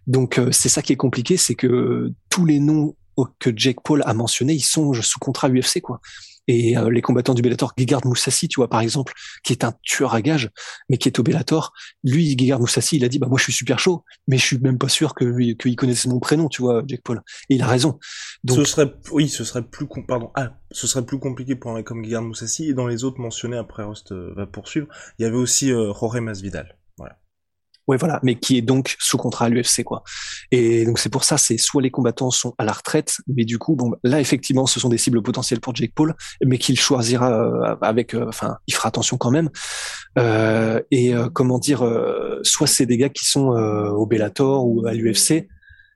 Donc 0.07 0.39
euh, 0.39 0.53
c'est 0.53 0.69
ça 0.69 0.83
qui 0.83 0.93
est 0.93 0.97
compliqué, 0.97 1.37
c'est 1.37 1.55
que 1.55 2.13
tous 2.31 2.47
les 2.47 2.61
noms 2.61 2.95
que 3.39 3.51
Jake 3.57 3.81
Paul 3.83 4.03
a 4.07 4.15
mentionnés, 4.15 4.55
ils 4.55 4.61
sont 4.61 4.93
sous 4.93 5.19
contrat 5.19 5.49
UFC 5.49 5.81
quoi 5.81 6.01
et 6.49 6.77
euh, 6.77 6.91
les 6.91 7.03
combattants 7.03 7.35
du 7.35 7.43
Bellator, 7.43 7.73
Gegard 7.77 8.07
Moussassi, 8.07 8.49
tu 8.49 8.57
vois 8.61 8.69
par 8.69 8.81
exemple, 8.81 9.13
qui 9.43 9.53
est 9.53 9.65
un 9.65 9.75
tueur 9.83 10.15
à 10.15 10.23
gages, 10.23 10.51
mais 10.89 10.99
qui 10.99 11.09
est 11.09 11.19
au 11.19 11.23
Bellator, 11.23 11.73
lui, 12.05 12.37
Gegard 12.39 12.61
Moussassi, 12.61 12.97
il 12.97 13.05
a 13.05 13.09
dit 13.09 13.19
bah 13.19 13.27
moi 13.29 13.39
je 13.39 13.45
suis 13.45 13.53
super 13.53 13.79
chaud, 13.79 14.05
mais 14.29 14.39
je 14.39 14.45
suis 14.45 14.59
même 14.59 14.79
pas 14.79 14.89
sûr 14.89 15.15
qu'il 15.15 15.57
que 15.57 15.75
connaissait 15.75 16.09
mon 16.09 16.21
prénom, 16.21 16.49
tu 16.49 16.63
vois, 16.63 16.83
Jack 16.87 17.03
Paul. 17.03 17.23
Et 17.49 17.57
il 17.57 17.63
a 17.63 17.67
raison. 17.67 17.99
Donc, 18.45 18.59
ce 18.59 18.65
serait, 18.65 18.93
oui, 19.13 19.29
ce 19.29 19.45
serait 19.45 19.63
plus, 19.63 19.87
pardon, 20.07 20.31
ah, 20.35 20.53
ce 20.71 20.87
serait 20.87 21.05
plus 21.05 21.19
compliqué 21.19 21.57
pour 21.57 21.75
un 21.77 21.83
comme 21.83 22.05
Gegard 22.05 22.23
Moussassi 22.23 22.69
et 22.69 22.75
dans 22.75 22.87
les 22.87 23.05
autres 23.05 23.21
mentionnés 23.21 23.57
après 23.57 23.85
Rust 23.85 24.13
euh, 24.13 24.33
va 24.37 24.47
poursuivre, 24.47 24.89
il 25.19 25.23
y 25.23 25.25
avait 25.27 25.37
aussi 25.37 25.73
euh, 25.73 25.93
Jorge 25.93 26.21
Masvidal. 26.21 26.77
Ouais, 27.87 27.97
voilà, 27.97 28.19
mais 28.25 28.35
qui 28.35 28.59
est 28.59 28.63
donc 28.63 28.97
sous 28.99 29.17
contrat 29.17 29.47
à 29.47 29.49
l'UFC, 29.49 29.85
quoi. 29.85 30.03
Et 30.51 30.85
donc 30.85 30.99
c'est 30.99 31.09
pour 31.09 31.23
ça, 31.23 31.39
c'est 31.39 31.57
soit 31.57 31.81
les 31.81 31.91
combattants 31.91 32.31
sont 32.31 32.55
à 32.59 32.65
la 32.65 32.73
retraite, 32.73 33.19
mais 33.29 33.45
du 33.45 33.59
coup, 33.59 33.77
bon, 33.77 33.95
là 34.03 34.21
effectivement, 34.21 34.67
ce 34.67 34.81
sont 34.81 34.89
des 34.89 34.99
cibles 34.99 35.23
potentielles 35.23 35.61
pour 35.61 35.75
Jake 35.75 35.93
Paul, 35.95 36.15
mais 36.45 36.59
qu'il 36.59 36.79
choisira 36.79 37.31
euh, 37.31 37.77
avec, 37.83 38.15
euh, 38.15 38.27
enfin, 38.29 38.57
il 38.67 38.75
fera 38.75 38.89
attention 38.89 39.17
quand 39.17 39.31
même. 39.31 39.51
Euh, 40.19 40.83
et 40.91 41.15
euh, 41.15 41.29
comment 41.29 41.59
dire, 41.59 41.85
soit 42.43 42.67
c'est 42.67 42.87
des 42.87 42.97
gars 42.97 43.09
qui 43.09 43.25
sont 43.25 43.49
au 43.49 44.07
Bellator 44.07 44.67
ou 44.67 44.87
à 44.87 44.93
l'UFC, 44.93 45.47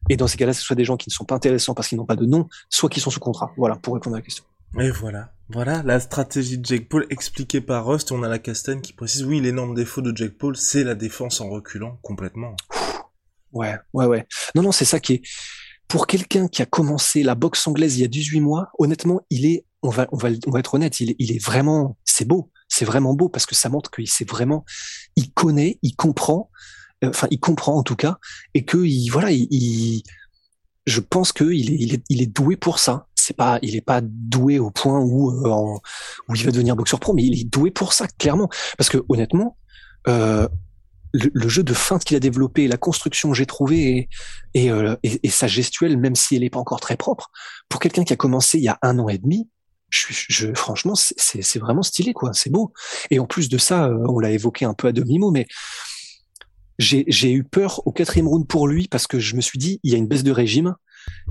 et 0.09 0.17
dans 0.17 0.27
ces 0.27 0.37
cas-là, 0.39 0.53
ce 0.53 0.63
soit 0.63 0.76
des 0.76 0.85
gens 0.85 0.97
qui 0.97 1.09
ne 1.11 1.13
sont 1.13 1.25
pas 1.25 1.35
intéressants 1.35 1.75
parce 1.75 1.89
qu'ils 1.89 1.99
n'ont 1.99 2.07
pas 2.07 2.17
de 2.17 2.25
nom, 2.25 2.49
soit 2.71 2.89
qui 2.89 3.00
sont 3.00 3.11
sous 3.11 3.21
contrat. 3.21 3.53
Voilà, 3.57 3.76
pour 3.76 3.95
répondre 3.95 4.17
à 4.17 4.19
la 4.21 4.23
question. 4.23 4.45
Et 4.78 4.91
voilà. 4.91 5.33
Voilà, 5.49 5.83
la 5.83 5.99
stratégie 5.99 6.59
de 6.59 6.65
Jake 6.65 6.89
Paul 6.89 7.06
expliquée 7.11 7.61
par 7.61 7.85
Rust. 7.85 8.13
On 8.13 8.23
a 8.23 8.28
la 8.28 8.39
Castagne 8.39 8.80
qui 8.80 8.93
précise, 8.93 9.25
oui, 9.25 9.41
l'énorme 9.41 9.75
défaut 9.75 10.00
de 10.00 10.17
Jake 10.17 10.39
Paul, 10.39 10.56
c'est 10.56 10.85
la 10.85 10.95
défense 10.95 11.41
en 11.41 11.49
reculant 11.49 11.99
complètement. 12.02 12.54
Ouais, 13.52 13.75
ouais, 13.93 14.06
ouais. 14.06 14.28
Non, 14.54 14.63
non, 14.63 14.73
c'est 14.73 14.85
ça 14.85 15.00
qui 15.00 15.15
est... 15.15 15.23
Pour 15.89 16.06
quelqu'un 16.06 16.47
qui 16.47 16.63
a 16.63 16.67
commencé 16.67 17.25
la 17.25 17.35
boxe 17.35 17.67
anglaise 17.67 17.99
il 17.99 18.02
y 18.02 18.04
a 18.04 18.09
18 18.09 18.41
mois, 18.41 18.71
honnêtement, 18.78 19.23
il 19.28 19.45
est, 19.45 19.67
on 19.83 19.89
va, 19.89 20.06
on 20.13 20.17
va, 20.17 20.28
on 20.47 20.52
va 20.52 20.61
être 20.61 20.75
honnête, 20.75 21.00
il 21.00 21.11
est, 21.11 21.17
il 21.19 21.33
est 21.33 21.45
vraiment, 21.45 21.99
c'est 22.04 22.25
beau. 22.25 22.52
C'est 22.69 22.85
vraiment 22.85 23.15
beau 23.15 23.28
parce 23.28 23.45
que 23.45 23.56
ça 23.56 23.69
montre 23.69 23.91
qu'il 23.91 24.09
sait 24.09 24.25
vraiment, 24.25 24.65
il 25.17 25.33
connaît, 25.33 25.80
il 25.83 25.97
comprend, 25.97 26.49
euh, 27.02 27.09
enfin, 27.09 27.26
il 27.33 27.41
comprend 27.41 27.76
en 27.76 27.83
tout 27.83 27.97
cas, 27.97 28.19
et 28.54 28.65
que 28.65 28.78
il, 28.78 29.09
voilà, 29.09 29.33
il, 29.33 30.04
je 30.87 31.00
pense 31.00 31.33
qu'il 31.33 31.73
est, 31.73 31.76
il 31.80 31.95
est, 31.95 32.04
il 32.09 32.23
est 32.23 32.26
doué 32.26 32.56
pour 32.56 32.78
ça 32.78 33.09
c'est 33.21 33.37
pas, 33.37 33.59
il 33.63 33.76
est 33.76 33.80
pas 33.80 34.00
doué 34.02 34.59
au 34.59 34.71
point 34.71 34.99
où 35.00 35.30
euh, 35.30 35.78
où 36.28 36.35
il 36.35 36.45
va 36.45 36.50
devenir 36.50 36.76
boxeur 36.76 37.00
pro, 37.00 37.13
mais 37.13 37.23
il 37.23 37.41
est 37.41 37.45
doué 37.45 37.71
pour 37.71 37.93
ça 37.93 38.06
clairement. 38.19 38.49
Parce 38.76 38.89
que 38.89 38.99
honnêtement, 39.09 39.56
euh, 40.09 40.49
le, 41.13 41.49
jeu 41.49 41.63
de 41.63 41.75
feinte 41.75 42.04
qu'il 42.04 42.17
a 42.17 42.21
développé, 42.21 42.69
la 42.69 42.76
construction 42.76 43.35
j'ai 43.35 43.47
trouvé 43.47 44.09
et, 44.54 44.71
euh, 44.71 44.97
et, 45.02 45.21
et, 45.23 45.30
sa 45.30 45.49
gestuelle, 45.49 45.97
même 45.97 46.15
si 46.15 46.37
elle 46.37 46.43
n'est 46.43 46.50
pas 46.50 46.61
encore 46.61 46.80
très 46.80 46.97
propre, 46.97 47.30
pour 47.69 47.80
quelqu'un 47.80 48.04
qui 48.04 48.13
a 48.13 48.17
commencé 48.17 48.59
il 48.59 48.65
y 48.65 48.69
a 48.69 48.78
un 48.83 48.99
an 48.99 49.09
et 49.09 49.19
demi, 49.19 49.49
je, 49.91 50.06
je 50.11 50.54
franchement, 50.54 50.95
c'est 50.95 51.59
vraiment 51.59 51.83
stylé 51.83 52.13
quoi, 52.13 52.33
c'est 52.33 52.50
beau. 52.50 52.73
Et 53.11 53.19
en 53.19 53.26
plus 53.26 53.49
de 53.49 53.59
ça, 53.59 53.91
on 54.09 54.21
l'a 54.21 54.30
évoqué 54.30 54.65
un 54.65 54.75
peu 54.75 54.87
à 54.87 54.93
demi 54.93 55.19
mot, 55.19 55.33
mais 55.33 55.47
j'ai 56.78 57.33
eu 57.33 57.45
peur 57.45 57.87
au 57.87 57.93
quatrième 57.93 58.28
round 58.28 58.47
pour 58.47 58.67
lui 58.67 58.89
parce 58.89 59.06
que 59.06 59.19
je 59.19 59.37
me 59.37 59.41
suis 59.41 59.59
dit 59.59 59.80
il 59.83 59.93
y 59.93 59.95
a 59.95 59.99
une 59.99 60.09
baisse 60.09 60.23
de 60.23 60.33
régime 60.33 60.75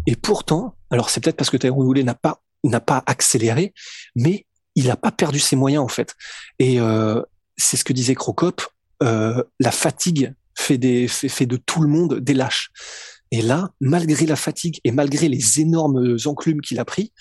et 0.05 0.15
pourtant, 0.15 0.75
alors 0.89 1.09
c'est 1.09 1.21
peut-être 1.21 1.37
parce 1.37 1.49
que 1.49 1.57
Tyrone 1.57 2.01
n'a 2.01 2.15
pas 2.15 2.41
n'a 2.63 2.79
pas 2.79 3.03
accéléré, 3.05 3.73
mais 4.15 4.45
il 4.75 4.87
n'a 4.87 4.97
pas 4.97 5.11
perdu 5.11 5.39
ses 5.39 5.55
moyens 5.55 5.83
en 5.83 5.87
fait. 5.87 6.15
Et 6.59 6.79
euh, 6.79 7.21
c'est 7.57 7.77
ce 7.77 7.83
que 7.83 7.93
disait 7.93 8.15
Crocop, 8.15 8.61
euh, 9.03 9.43
la 9.59 9.71
fatigue 9.71 10.33
fait 10.57 10.77
des 10.77 11.07
fait 11.07 11.45
de 11.45 11.57
tout 11.57 11.81
le 11.81 11.87
monde 11.87 12.19
des 12.19 12.33
lâches. 12.33 12.71
Et 13.31 13.41
là, 13.41 13.69
malgré 13.79 14.25
la 14.25 14.35
fatigue 14.35 14.79
et 14.83 14.91
malgré 14.91 15.29
les 15.29 15.59
énormes 15.61 16.17
enclumes 16.25 16.61
qu'il 16.61 16.79
a 16.79 16.85
pris, 16.85 17.13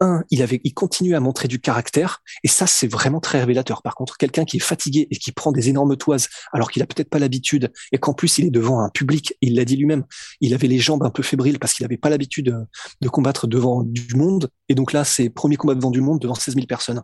un, 0.00 0.24
il 0.30 0.42
avait, 0.42 0.60
il 0.64 0.74
continue 0.74 1.14
à 1.14 1.20
montrer 1.20 1.48
du 1.48 1.60
caractère, 1.60 2.22
et 2.42 2.48
ça 2.48 2.66
c'est 2.66 2.86
vraiment 2.86 3.20
très 3.20 3.40
révélateur. 3.40 3.82
Par 3.82 3.94
contre, 3.94 4.16
quelqu'un 4.16 4.44
qui 4.44 4.56
est 4.56 4.60
fatigué 4.60 5.06
et 5.10 5.16
qui 5.16 5.32
prend 5.32 5.52
des 5.52 5.68
énormes 5.68 5.96
toises 5.96 6.28
alors 6.52 6.70
qu'il 6.70 6.82
a 6.82 6.86
peut-être 6.86 7.10
pas 7.10 7.18
l'habitude, 7.18 7.72
et 7.92 7.98
qu'en 7.98 8.14
plus 8.14 8.38
il 8.38 8.46
est 8.46 8.50
devant 8.50 8.80
un 8.80 8.88
public, 8.88 9.34
il 9.40 9.56
l'a 9.56 9.64
dit 9.64 9.76
lui-même, 9.76 10.04
il 10.40 10.54
avait 10.54 10.68
les 10.68 10.78
jambes 10.78 11.02
un 11.02 11.10
peu 11.10 11.22
fébriles 11.22 11.58
parce 11.58 11.74
qu'il 11.74 11.84
n'avait 11.84 11.98
pas 11.98 12.10
l'habitude 12.10 12.66
de 13.00 13.08
combattre 13.08 13.46
devant 13.46 13.82
du 13.82 14.14
monde, 14.14 14.48
et 14.68 14.74
donc 14.74 14.92
là 14.92 15.04
c'est 15.04 15.28
premier 15.28 15.56
combat 15.56 15.74
devant 15.74 15.90
du 15.90 16.00
monde 16.00 16.20
devant 16.20 16.34
16 16.34 16.54
000 16.54 16.66
personnes. 16.66 17.02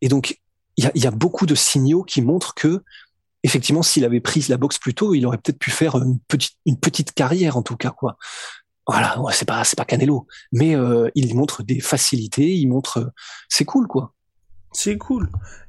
Et 0.00 0.08
donc 0.08 0.38
il 0.76 0.84
y 0.84 0.86
a, 0.86 0.92
y 0.94 1.06
a 1.06 1.10
beaucoup 1.10 1.46
de 1.46 1.54
signaux 1.54 2.02
qui 2.02 2.22
montrent 2.22 2.54
que 2.54 2.82
effectivement, 3.42 3.82
s'il 3.82 4.04
avait 4.04 4.20
pris 4.20 4.44
la 4.48 4.56
boxe 4.56 4.78
plus 4.78 4.92
tôt, 4.92 5.14
il 5.14 5.24
aurait 5.24 5.38
peut-être 5.38 5.58
pu 5.58 5.70
faire 5.70 5.96
une 5.96 6.18
petite, 6.26 6.56
une 6.66 6.78
petite 6.78 7.12
carrière 7.12 7.56
en 7.56 7.62
tout 7.62 7.76
cas, 7.76 7.90
quoi 7.90 8.18
voilà, 8.86 9.16
c'est 9.32 9.48
pas 9.48 9.64
c'est 9.64 9.76
pas 9.76 9.84
Canelo, 9.84 10.26
mais 10.52 10.76
euh, 10.76 11.10
il 11.14 11.34
montre 11.34 11.62
des 11.64 11.80
facilités, 11.80 12.54
il 12.54 12.68
montre, 12.68 13.12
c'est 13.48 13.64
cool 13.64 13.88
quoi. 13.88 14.14
C'est 14.72 14.96
cool. 14.96 15.28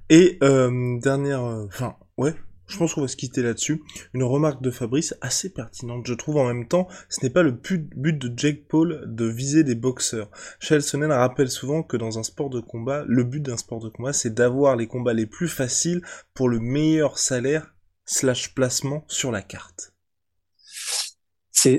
Et 0.10 0.38
euh, 0.44 1.00
dernière, 1.00 1.44
euh, 1.44 1.66
enfin 1.68 1.96
ouais, 2.18 2.36
je 2.68 2.78
pense 2.78 2.94
qu'on 2.94 3.02
va 3.02 3.08
se 3.08 3.16
quitter 3.16 3.42
là-dessus. 3.42 3.82
Une 4.14 4.24
remarque 4.24 4.62
de 4.62 4.70
Fabrice 4.70 5.16
assez 5.22 5.50
pertinente, 5.52 6.06
je 6.06 6.14
trouve 6.14 6.38
en 6.38 6.46
même 6.46 6.68
temps. 6.68 6.88
Ce 7.10 7.24
n'est 7.24 7.32
pas 7.32 7.42
le 7.42 7.52
but 7.52 7.90
de 7.96 8.32
Jake 8.38 8.68
Paul 8.68 9.04
de 9.08 9.26
viser 9.26 9.64
des 9.64 9.76
boxeurs. 9.76 10.30
Charles 10.60 10.84
Sonnen 10.84 11.12
rappelle 11.12 11.50
souvent 11.50 11.82
que 11.82 11.98
dans 11.98 12.20
un 12.20 12.24
sport 12.24 12.52
de 12.52 12.60
combat, 12.60 13.04
le 13.08 13.24
but 13.24 13.42
d'un 13.42 13.58
sport 13.58 13.80
de 13.80 13.90
combat, 13.90 14.14
c'est 14.14 14.34
d'avoir 14.34 14.76
les 14.76 14.88
combats 14.88 15.14
les 15.14 15.26
plus 15.26 15.48
faciles 15.48 16.02
pour 16.36 16.50
le 16.50 16.60
meilleur 16.60 17.18
salaire 17.18 17.74
slash 18.06 18.54
placement 18.54 19.06
sur 19.08 19.32
la 19.32 19.42
carte 19.42 19.97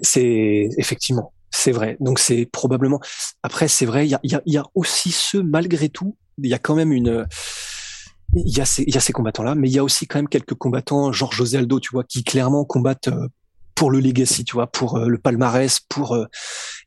c'est 0.03 0.69
effectivement, 0.77 1.33
c'est 1.51 1.73
vrai. 1.73 1.97
Donc 2.01 2.19
c'est 2.19 2.47
probablement. 2.47 3.01
Après, 3.43 3.69
c'est 3.69 3.87
vrai, 3.87 4.07
il 4.07 4.11
y 4.11 4.15
a, 4.15 4.21
y, 4.23 4.35
a, 4.35 4.43
y 4.47 4.57
a, 4.57 4.65
aussi 4.75 5.13
ceux, 5.13 5.43
malgré 5.43 5.89
tout, 5.89 6.17
il 6.39 6.51
y 6.51 6.55
a 6.55 6.59
quand 6.59 6.75
même 6.75 6.93
une. 6.93 7.27
Il 8.35 8.57
y 8.57 8.61
a 8.61 8.67
ces, 8.67 8.83
il 8.83 8.95
y 8.95 8.99
a 8.99 9.01
ces 9.01 9.13
combattants-là, 9.13 9.55
mais 9.55 9.69
il 9.69 9.73
y 9.73 9.79
a 9.79 9.85
aussi 9.85 10.07
quand 10.07 10.19
même 10.19 10.29
quelques 10.29 10.55
combattants, 10.55 11.13
genre 11.13 11.33
José 11.33 11.59
Aldo, 11.59 11.81
tu 11.81 11.91
vois, 11.93 12.05
qui 12.05 12.25
clairement 12.25 12.65
combattent 12.65 13.09
euh, 13.09 13.29
pour 13.79 13.93
le 13.93 14.01
legacy, 14.01 14.45
tu 14.45 14.55
vois, 14.55 14.67
pour 14.67 14.97
euh, 14.97 15.07
le 15.07 15.19
palmarès, 15.19 15.79
pour. 15.89 16.17
Euh, 16.17 16.27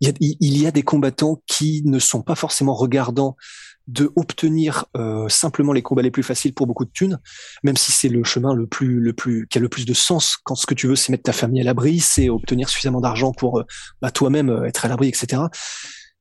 il 0.01 0.09
y, 0.09 0.11
a, 0.11 0.13
il 0.19 0.57
y 0.57 0.67
a 0.67 0.71
des 0.71 0.83
combattants 0.83 1.41
qui 1.47 1.83
ne 1.85 1.99
sont 1.99 2.21
pas 2.21 2.35
forcément 2.35 2.73
regardants 2.73 3.37
de 3.87 4.11
obtenir 4.17 4.85
euh, 4.97 5.29
simplement 5.29 5.71
les 5.71 5.81
combats 5.81 6.01
les 6.01 6.11
plus 6.11 6.21
faciles 6.21 6.53
pour 6.53 6.67
beaucoup 6.67 6.83
de 6.83 6.91
thunes, 6.91 7.17
même 7.63 7.77
si 7.77 7.93
c'est 7.93 8.09
le 8.09 8.25
chemin 8.25 8.53
le 8.53 8.67
plus 8.67 8.99
le 8.99 9.13
plus 9.13 9.47
qui 9.47 9.57
a 9.57 9.61
le 9.61 9.69
plus 9.69 9.85
de 9.85 9.93
sens 9.93 10.37
quand 10.43 10.55
ce 10.55 10.65
que 10.65 10.73
tu 10.73 10.87
veux 10.87 10.97
c'est 10.97 11.11
mettre 11.11 11.23
ta 11.23 11.31
famille 11.31 11.61
à 11.61 11.63
l'abri, 11.63 12.01
c'est 12.01 12.27
obtenir 12.27 12.67
suffisamment 12.67 12.99
d'argent 12.99 13.31
pour 13.31 13.63
bah, 14.01 14.11
toi-même 14.11 14.63
être 14.65 14.83
à 14.83 14.89
l'abri, 14.89 15.07
etc. 15.07 15.43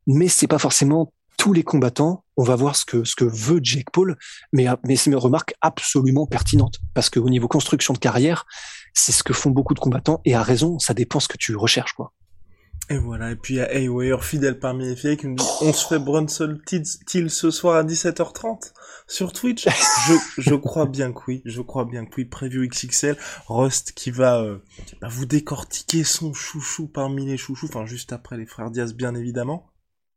Mais 0.06 0.28
c'est 0.28 0.46
pas 0.46 0.58
forcément 0.58 1.12
tous 1.36 1.52
les 1.52 1.64
combattants. 1.64 2.24
On 2.36 2.44
va 2.44 2.54
voir 2.54 2.76
ce 2.76 2.84
que 2.84 3.02
ce 3.02 3.16
que 3.16 3.24
veut 3.24 3.58
Jake 3.60 3.90
Paul, 3.92 4.16
mais 4.52 4.66
mais 4.86 4.94
c'est 4.94 5.10
une 5.10 5.16
remarque 5.16 5.52
absolument 5.62 6.26
pertinente 6.26 6.78
parce 6.94 7.10
qu'au 7.10 7.28
niveau 7.28 7.48
construction 7.48 7.92
de 7.92 7.98
carrière, 7.98 8.46
c'est 8.94 9.12
ce 9.12 9.22
que 9.22 9.32
font 9.32 9.50
beaucoup 9.50 9.74
de 9.74 9.80
combattants 9.80 10.20
et 10.24 10.34
à 10.34 10.42
raison, 10.42 10.78
ça 10.78 10.94
dépend 10.94 11.20
ce 11.20 11.28
que 11.28 11.36
tu 11.36 11.56
recherches 11.56 11.92
quoi. 11.92 12.12
Et 12.88 12.98
voilà, 12.98 13.30
et 13.30 13.36
puis 13.36 13.54
il 13.54 14.06
y 14.08 14.12
a 14.12 14.18
fidèle 14.18 14.58
parmi 14.58 14.84
les 14.84 14.96
filles, 14.96 15.16
qui 15.16 15.28
nous 15.28 15.36
dit 15.36 15.44
on 15.60 15.72
se 15.72 15.86
fait 15.86 16.00
Brunson 16.00 16.58
Till 16.66 17.30
ce 17.30 17.50
soir 17.52 17.76
à 17.76 17.84
17h30 17.84 18.72
sur 19.06 19.32
Twitch 19.32 19.68
je, 20.08 20.14
je 20.42 20.54
crois 20.56 20.86
bien 20.86 21.12
que 21.12 21.20
oui, 21.28 21.42
je 21.44 21.60
crois 21.60 21.84
bien 21.84 22.04
que 22.04 22.14
oui. 22.16 22.24
Preview 22.24 22.66
XXL, 22.66 23.16
Rust 23.46 23.92
qui 23.92 24.10
va 24.10 24.40
euh, 24.40 24.58
bah, 25.00 25.06
vous 25.08 25.24
décortiquer 25.26 26.02
son 26.02 26.32
chouchou 26.32 26.88
parmi 26.88 27.26
les 27.26 27.36
chouchous, 27.36 27.66
enfin 27.66 27.86
juste 27.86 28.12
après 28.12 28.36
les 28.36 28.46
frères 28.46 28.72
Diaz 28.72 28.92
bien 28.92 29.14
évidemment, 29.14 29.70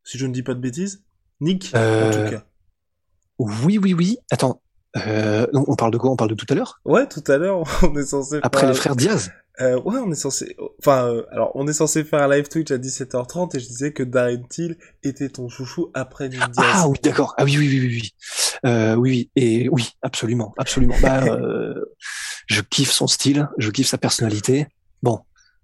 si 0.04 0.18
je 0.18 0.26
ne 0.26 0.34
dis 0.34 0.44
pas 0.44 0.56
de 0.56 0.60
bêtises. 0.60 1.04
Nick, 1.42 1.72
en 1.76 1.78
Euh, 1.78 2.26
tout 2.26 2.32
cas. 2.32 2.46
Oui, 3.38 3.78
oui, 3.78 3.94
oui. 3.94 4.18
Attends, 4.32 4.62
euh, 4.96 5.48
non, 5.54 5.66
on 5.68 5.76
parle 5.76 5.92
de 5.92 5.98
quoi? 5.98 6.12
On 6.12 6.16
parle 6.16 6.30
de 6.30 6.36
tout 6.36 6.46
à 6.50 6.56
l'heure? 6.56 6.80
Ouais, 6.86 7.08
tout 7.08 7.24
à 7.28 7.38
l'heure, 7.38 7.64
on 7.84 7.96
est 7.96 8.06
censé 8.06 8.40
Après 8.44 8.62
faire... 8.62 8.70
les 8.70 8.76
frères 8.76 8.96
Diaz? 8.96 9.32
Euh, 9.62 9.80
ouais, 9.82 10.00
on 10.04 10.12
est 10.12 10.16
censé... 10.16 10.56
Enfin, 10.80 11.08
euh, 11.08 11.24
alors, 11.32 11.52
on 11.56 11.68
est 11.68 11.74
censé 11.74 12.04
faire 12.04 12.24
un 12.24 12.28
live 12.28 12.48
Twitch 12.48 12.72
à 12.72 12.78
17h30 12.78 13.56
et 13.56 13.60
je 13.60 13.68
disais 13.68 13.94
que 13.94 14.02
Darren 14.02 14.44
Till 14.50 14.78
était 15.04 15.30
ton 15.30 15.48
chouchou 15.48 15.92
après 15.94 16.30
Nick 16.30 16.40
Diaz. 16.40 16.66
Ah 16.74 16.88
oui, 16.88 16.98
d'accord. 17.04 17.36
Ah 17.38 17.44
oui, 17.44 17.58
oui, 17.58 17.68
oui, 17.70 17.80
oui, 17.80 18.02
oui. 18.02 18.14
Euh, 18.66 18.96
oui, 18.96 19.12
oui. 19.12 19.32
Et 19.36 19.70
oui, 19.70 19.92
absolument, 20.02 20.54
absolument. 20.58 20.96
Bah, 21.02 21.24
euh, 21.28 21.86
je 22.48 22.62
kiffe 22.62 22.92
son 22.92 23.08
style, 23.08 23.48
je 23.58 23.70
kiffe 23.70 23.88
sa 23.88 24.00
personnalité. 24.00 24.68
Bon, 25.04 25.20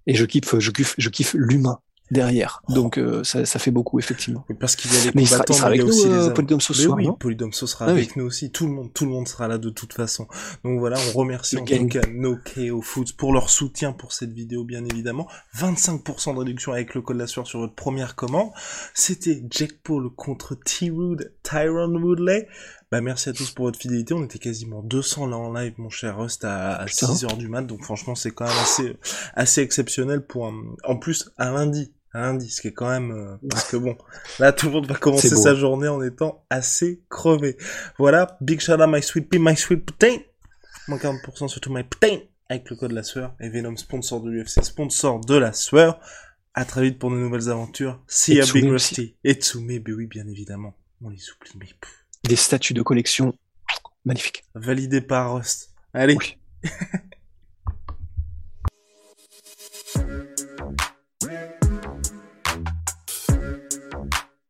et 0.06 0.14
je 0.14 0.26
kiffe, 0.26 0.58
je 0.60 0.72
kiffe, 0.72 0.96
je 0.98 1.10
kiffe 1.10 1.34
l'humain 1.34 1.80
derrière. 2.12 2.62
Donc 2.70 2.98
euh, 2.98 3.24
ça, 3.24 3.46
ça 3.46 3.60
fait 3.60 3.72
beaucoup 3.72 4.00
effectivement. 4.00 4.46
Oui, 4.50 4.56
parce 4.60 4.76
qu'il 4.76 4.92
y 4.94 4.98
a 4.98 5.04
les 5.06 5.12
Mais 5.16 5.24
il 5.24 5.28
sera, 5.28 5.44
il 5.48 5.54
sera 5.54 5.70
mais 5.70 5.78
il 5.78 5.82
avec 5.82 5.82
y 5.82 5.82
a 5.82 5.86
nous, 5.86 5.90
aussi 5.90 6.08
euh, 6.08 6.60
ce 6.60 6.74
Mais 6.74 6.84
soir, 6.84 6.98
oui, 6.98 7.08
Polydomso 7.20 7.68
sera 7.68 7.86
Ah 7.86 7.88
oui. 7.94 8.00
avec 8.00 8.16
nous 8.16 8.26
aussi. 8.26 8.52
Tout 8.52 8.66
le 8.68 8.74
monde, 8.74 8.94
tout 8.94 9.06
le 9.06 9.12
monde 9.12 9.28
sera 9.28 9.48
là 9.48 9.58
de 9.58 9.70
toute 9.70 9.94
façon. 9.94 10.28
Donc 10.64 10.80
voilà, 10.80 10.98
on 11.14 11.18
remercie 11.18 11.56
Le 11.56 11.62
en 11.62 11.66
gang. 11.66 11.90
tout 11.90 12.00
cas 12.00 12.08
No 12.12 12.38
KO 12.38 12.82
Foods 12.82 13.14
pour 13.18 13.34
leur 13.34 13.50
soutien 13.50 13.92
pour 13.94 14.14
cette 14.14 14.34
vidéo, 14.34 14.64
bien 14.64 14.84
évidemment. 14.86 15.28
25% 15.58 16.34
de 16.34 16.40
réduction 16.40 16.72
avec 16.74 16.96
le 16.96 17.02
code 17.02 17.18
la 17.18 17.28
sueur 17.28 17.46
sur 17.48 17.60
votre 17.60 17.76
première 17.76 18.16
commande. 18.16 18.50
C'était 18.94 19.44
Jack 19.50 19.74
Paul 19.84 20.10
contre 20.16 20.56
T-Rude, 20.56 21.34
Tyron 21.44 21.94
Woodley. 21.96 22.48
Bah 22.92 23.02
merci 23.02 23.30
à 23.30 23.34
tous 23.34 23.52
pour 23.52 23.66
votre 23.66 23.78
fidélité. 23.78 24.16
On 24.16 24.24
était 24.24 24.40
quasiment 24.40 24.82
200 24.82 25.28
là 25.28 25.38
en 25.38 25.54
live, 25.54 25.74
mon 25.78 25.92
cher 25.92 26.18
Rust, 26.18 26.44
à, 26.44 26.74
à 26.74 26.86
Putain. 26.86 27.06
6 27.08 27.24
heures 27.26 27.38
du 27.38 27.48
mat. 27.48 27.62
Donc 27.62 27.84
franchement, 27.84 28.16
c'est 28.16 28.32
quand 28.32 28.46
même 28.46 28.58
assez, 28.64 28.98
assez 29.36 29.62
exceptionnel 29.62 30.26
pour 30.26 30.48
un, 30.48 30.56
en 30.84 30.98
plus, 30.98 31.30
un 31.38 31.52
lundi. 31.54 31.94
Un 32.14 32.22
lundi, 32.22 32.50
ce 32.50 32.62
qui 32.62 32.70
est 32.70 32.74
quand 32.74 32.90
même, 32.90 33.12
euh, 33.12 33.38
parce 33.50 33.70
que 33.70 33.78
bon, 33.78 33.96
là, 34.40 34.52
tout 34.52 34.66
le 34.66 34.72
monde 34.74 34.88
va 34.88 34.96
commencer 34.96 35.30
sa 35.36 35.54
journée 35.54 35.88
en 35.88 36.02
étant 36.02 36.44
assez 36.50 37.04
crevé. 37.10 37.56
Voilà, 38.00 38.38
big 38.42 38.60
shout 38.60 38.74
out 38.74 38.88
my 38.90 39.02
sweet 39.04 39.30
pea, 39.30 39.38
my 39.40 39.56
sweet 39.56 39.86
putain. 39.86 40.18
Moins 40.88 40.98
40% 40.98 41.48
sur 41.48 41.62
tout 41.62 41.72
my 41.72 41.84
putain 41.84 42.18
avec 42.50 42.68
le 42.72 42.76
code 42.76 42.94
la 42.94 43.04
sueur. 43.04 43.36
Et 43.40 43.50
Venom, 43.50 43.78
sponsor 43.78 44.22
de 44.22 44.32
l'UFC, 44.32 44.64
sponsor 44.64 45.20
de 45.24 45.36
la 45.36 45.54
sueur. 45.54 46.00
À 46.56 46.66
très 46.66 46.82
vite 46.82 46.98
pour 46.98 47.12
de 47.12 47.16
nouvelles 47.16 47.50
aventures. 47.50 48.02
See 48.08 48.36
ya, 48.36 48.46
Big. 48.52 48.66
Rusty. 48.66 49.16
Et 49.24 49.34
Tsume, 49.36 49.68
ben 49.80 49.94
oui, 49.94 50.08
bien 50.08 50.28
évidemment. 50.28 50.76
On 51.04 51.10
les 51.10 51.22
oublie, 51.30 51.52
mais 51.60 51.68
Des 52.28 52.36
statues 52.36 52.74
de 52.74 52.82
collection 52.82 53.36
magnifiques. 54.04 54.44
validé 54.56 55.00
par 55.00 55.36
Rust. 55.36 55.70
Allez. 55.94 56.16
Oui. 56.16 56.38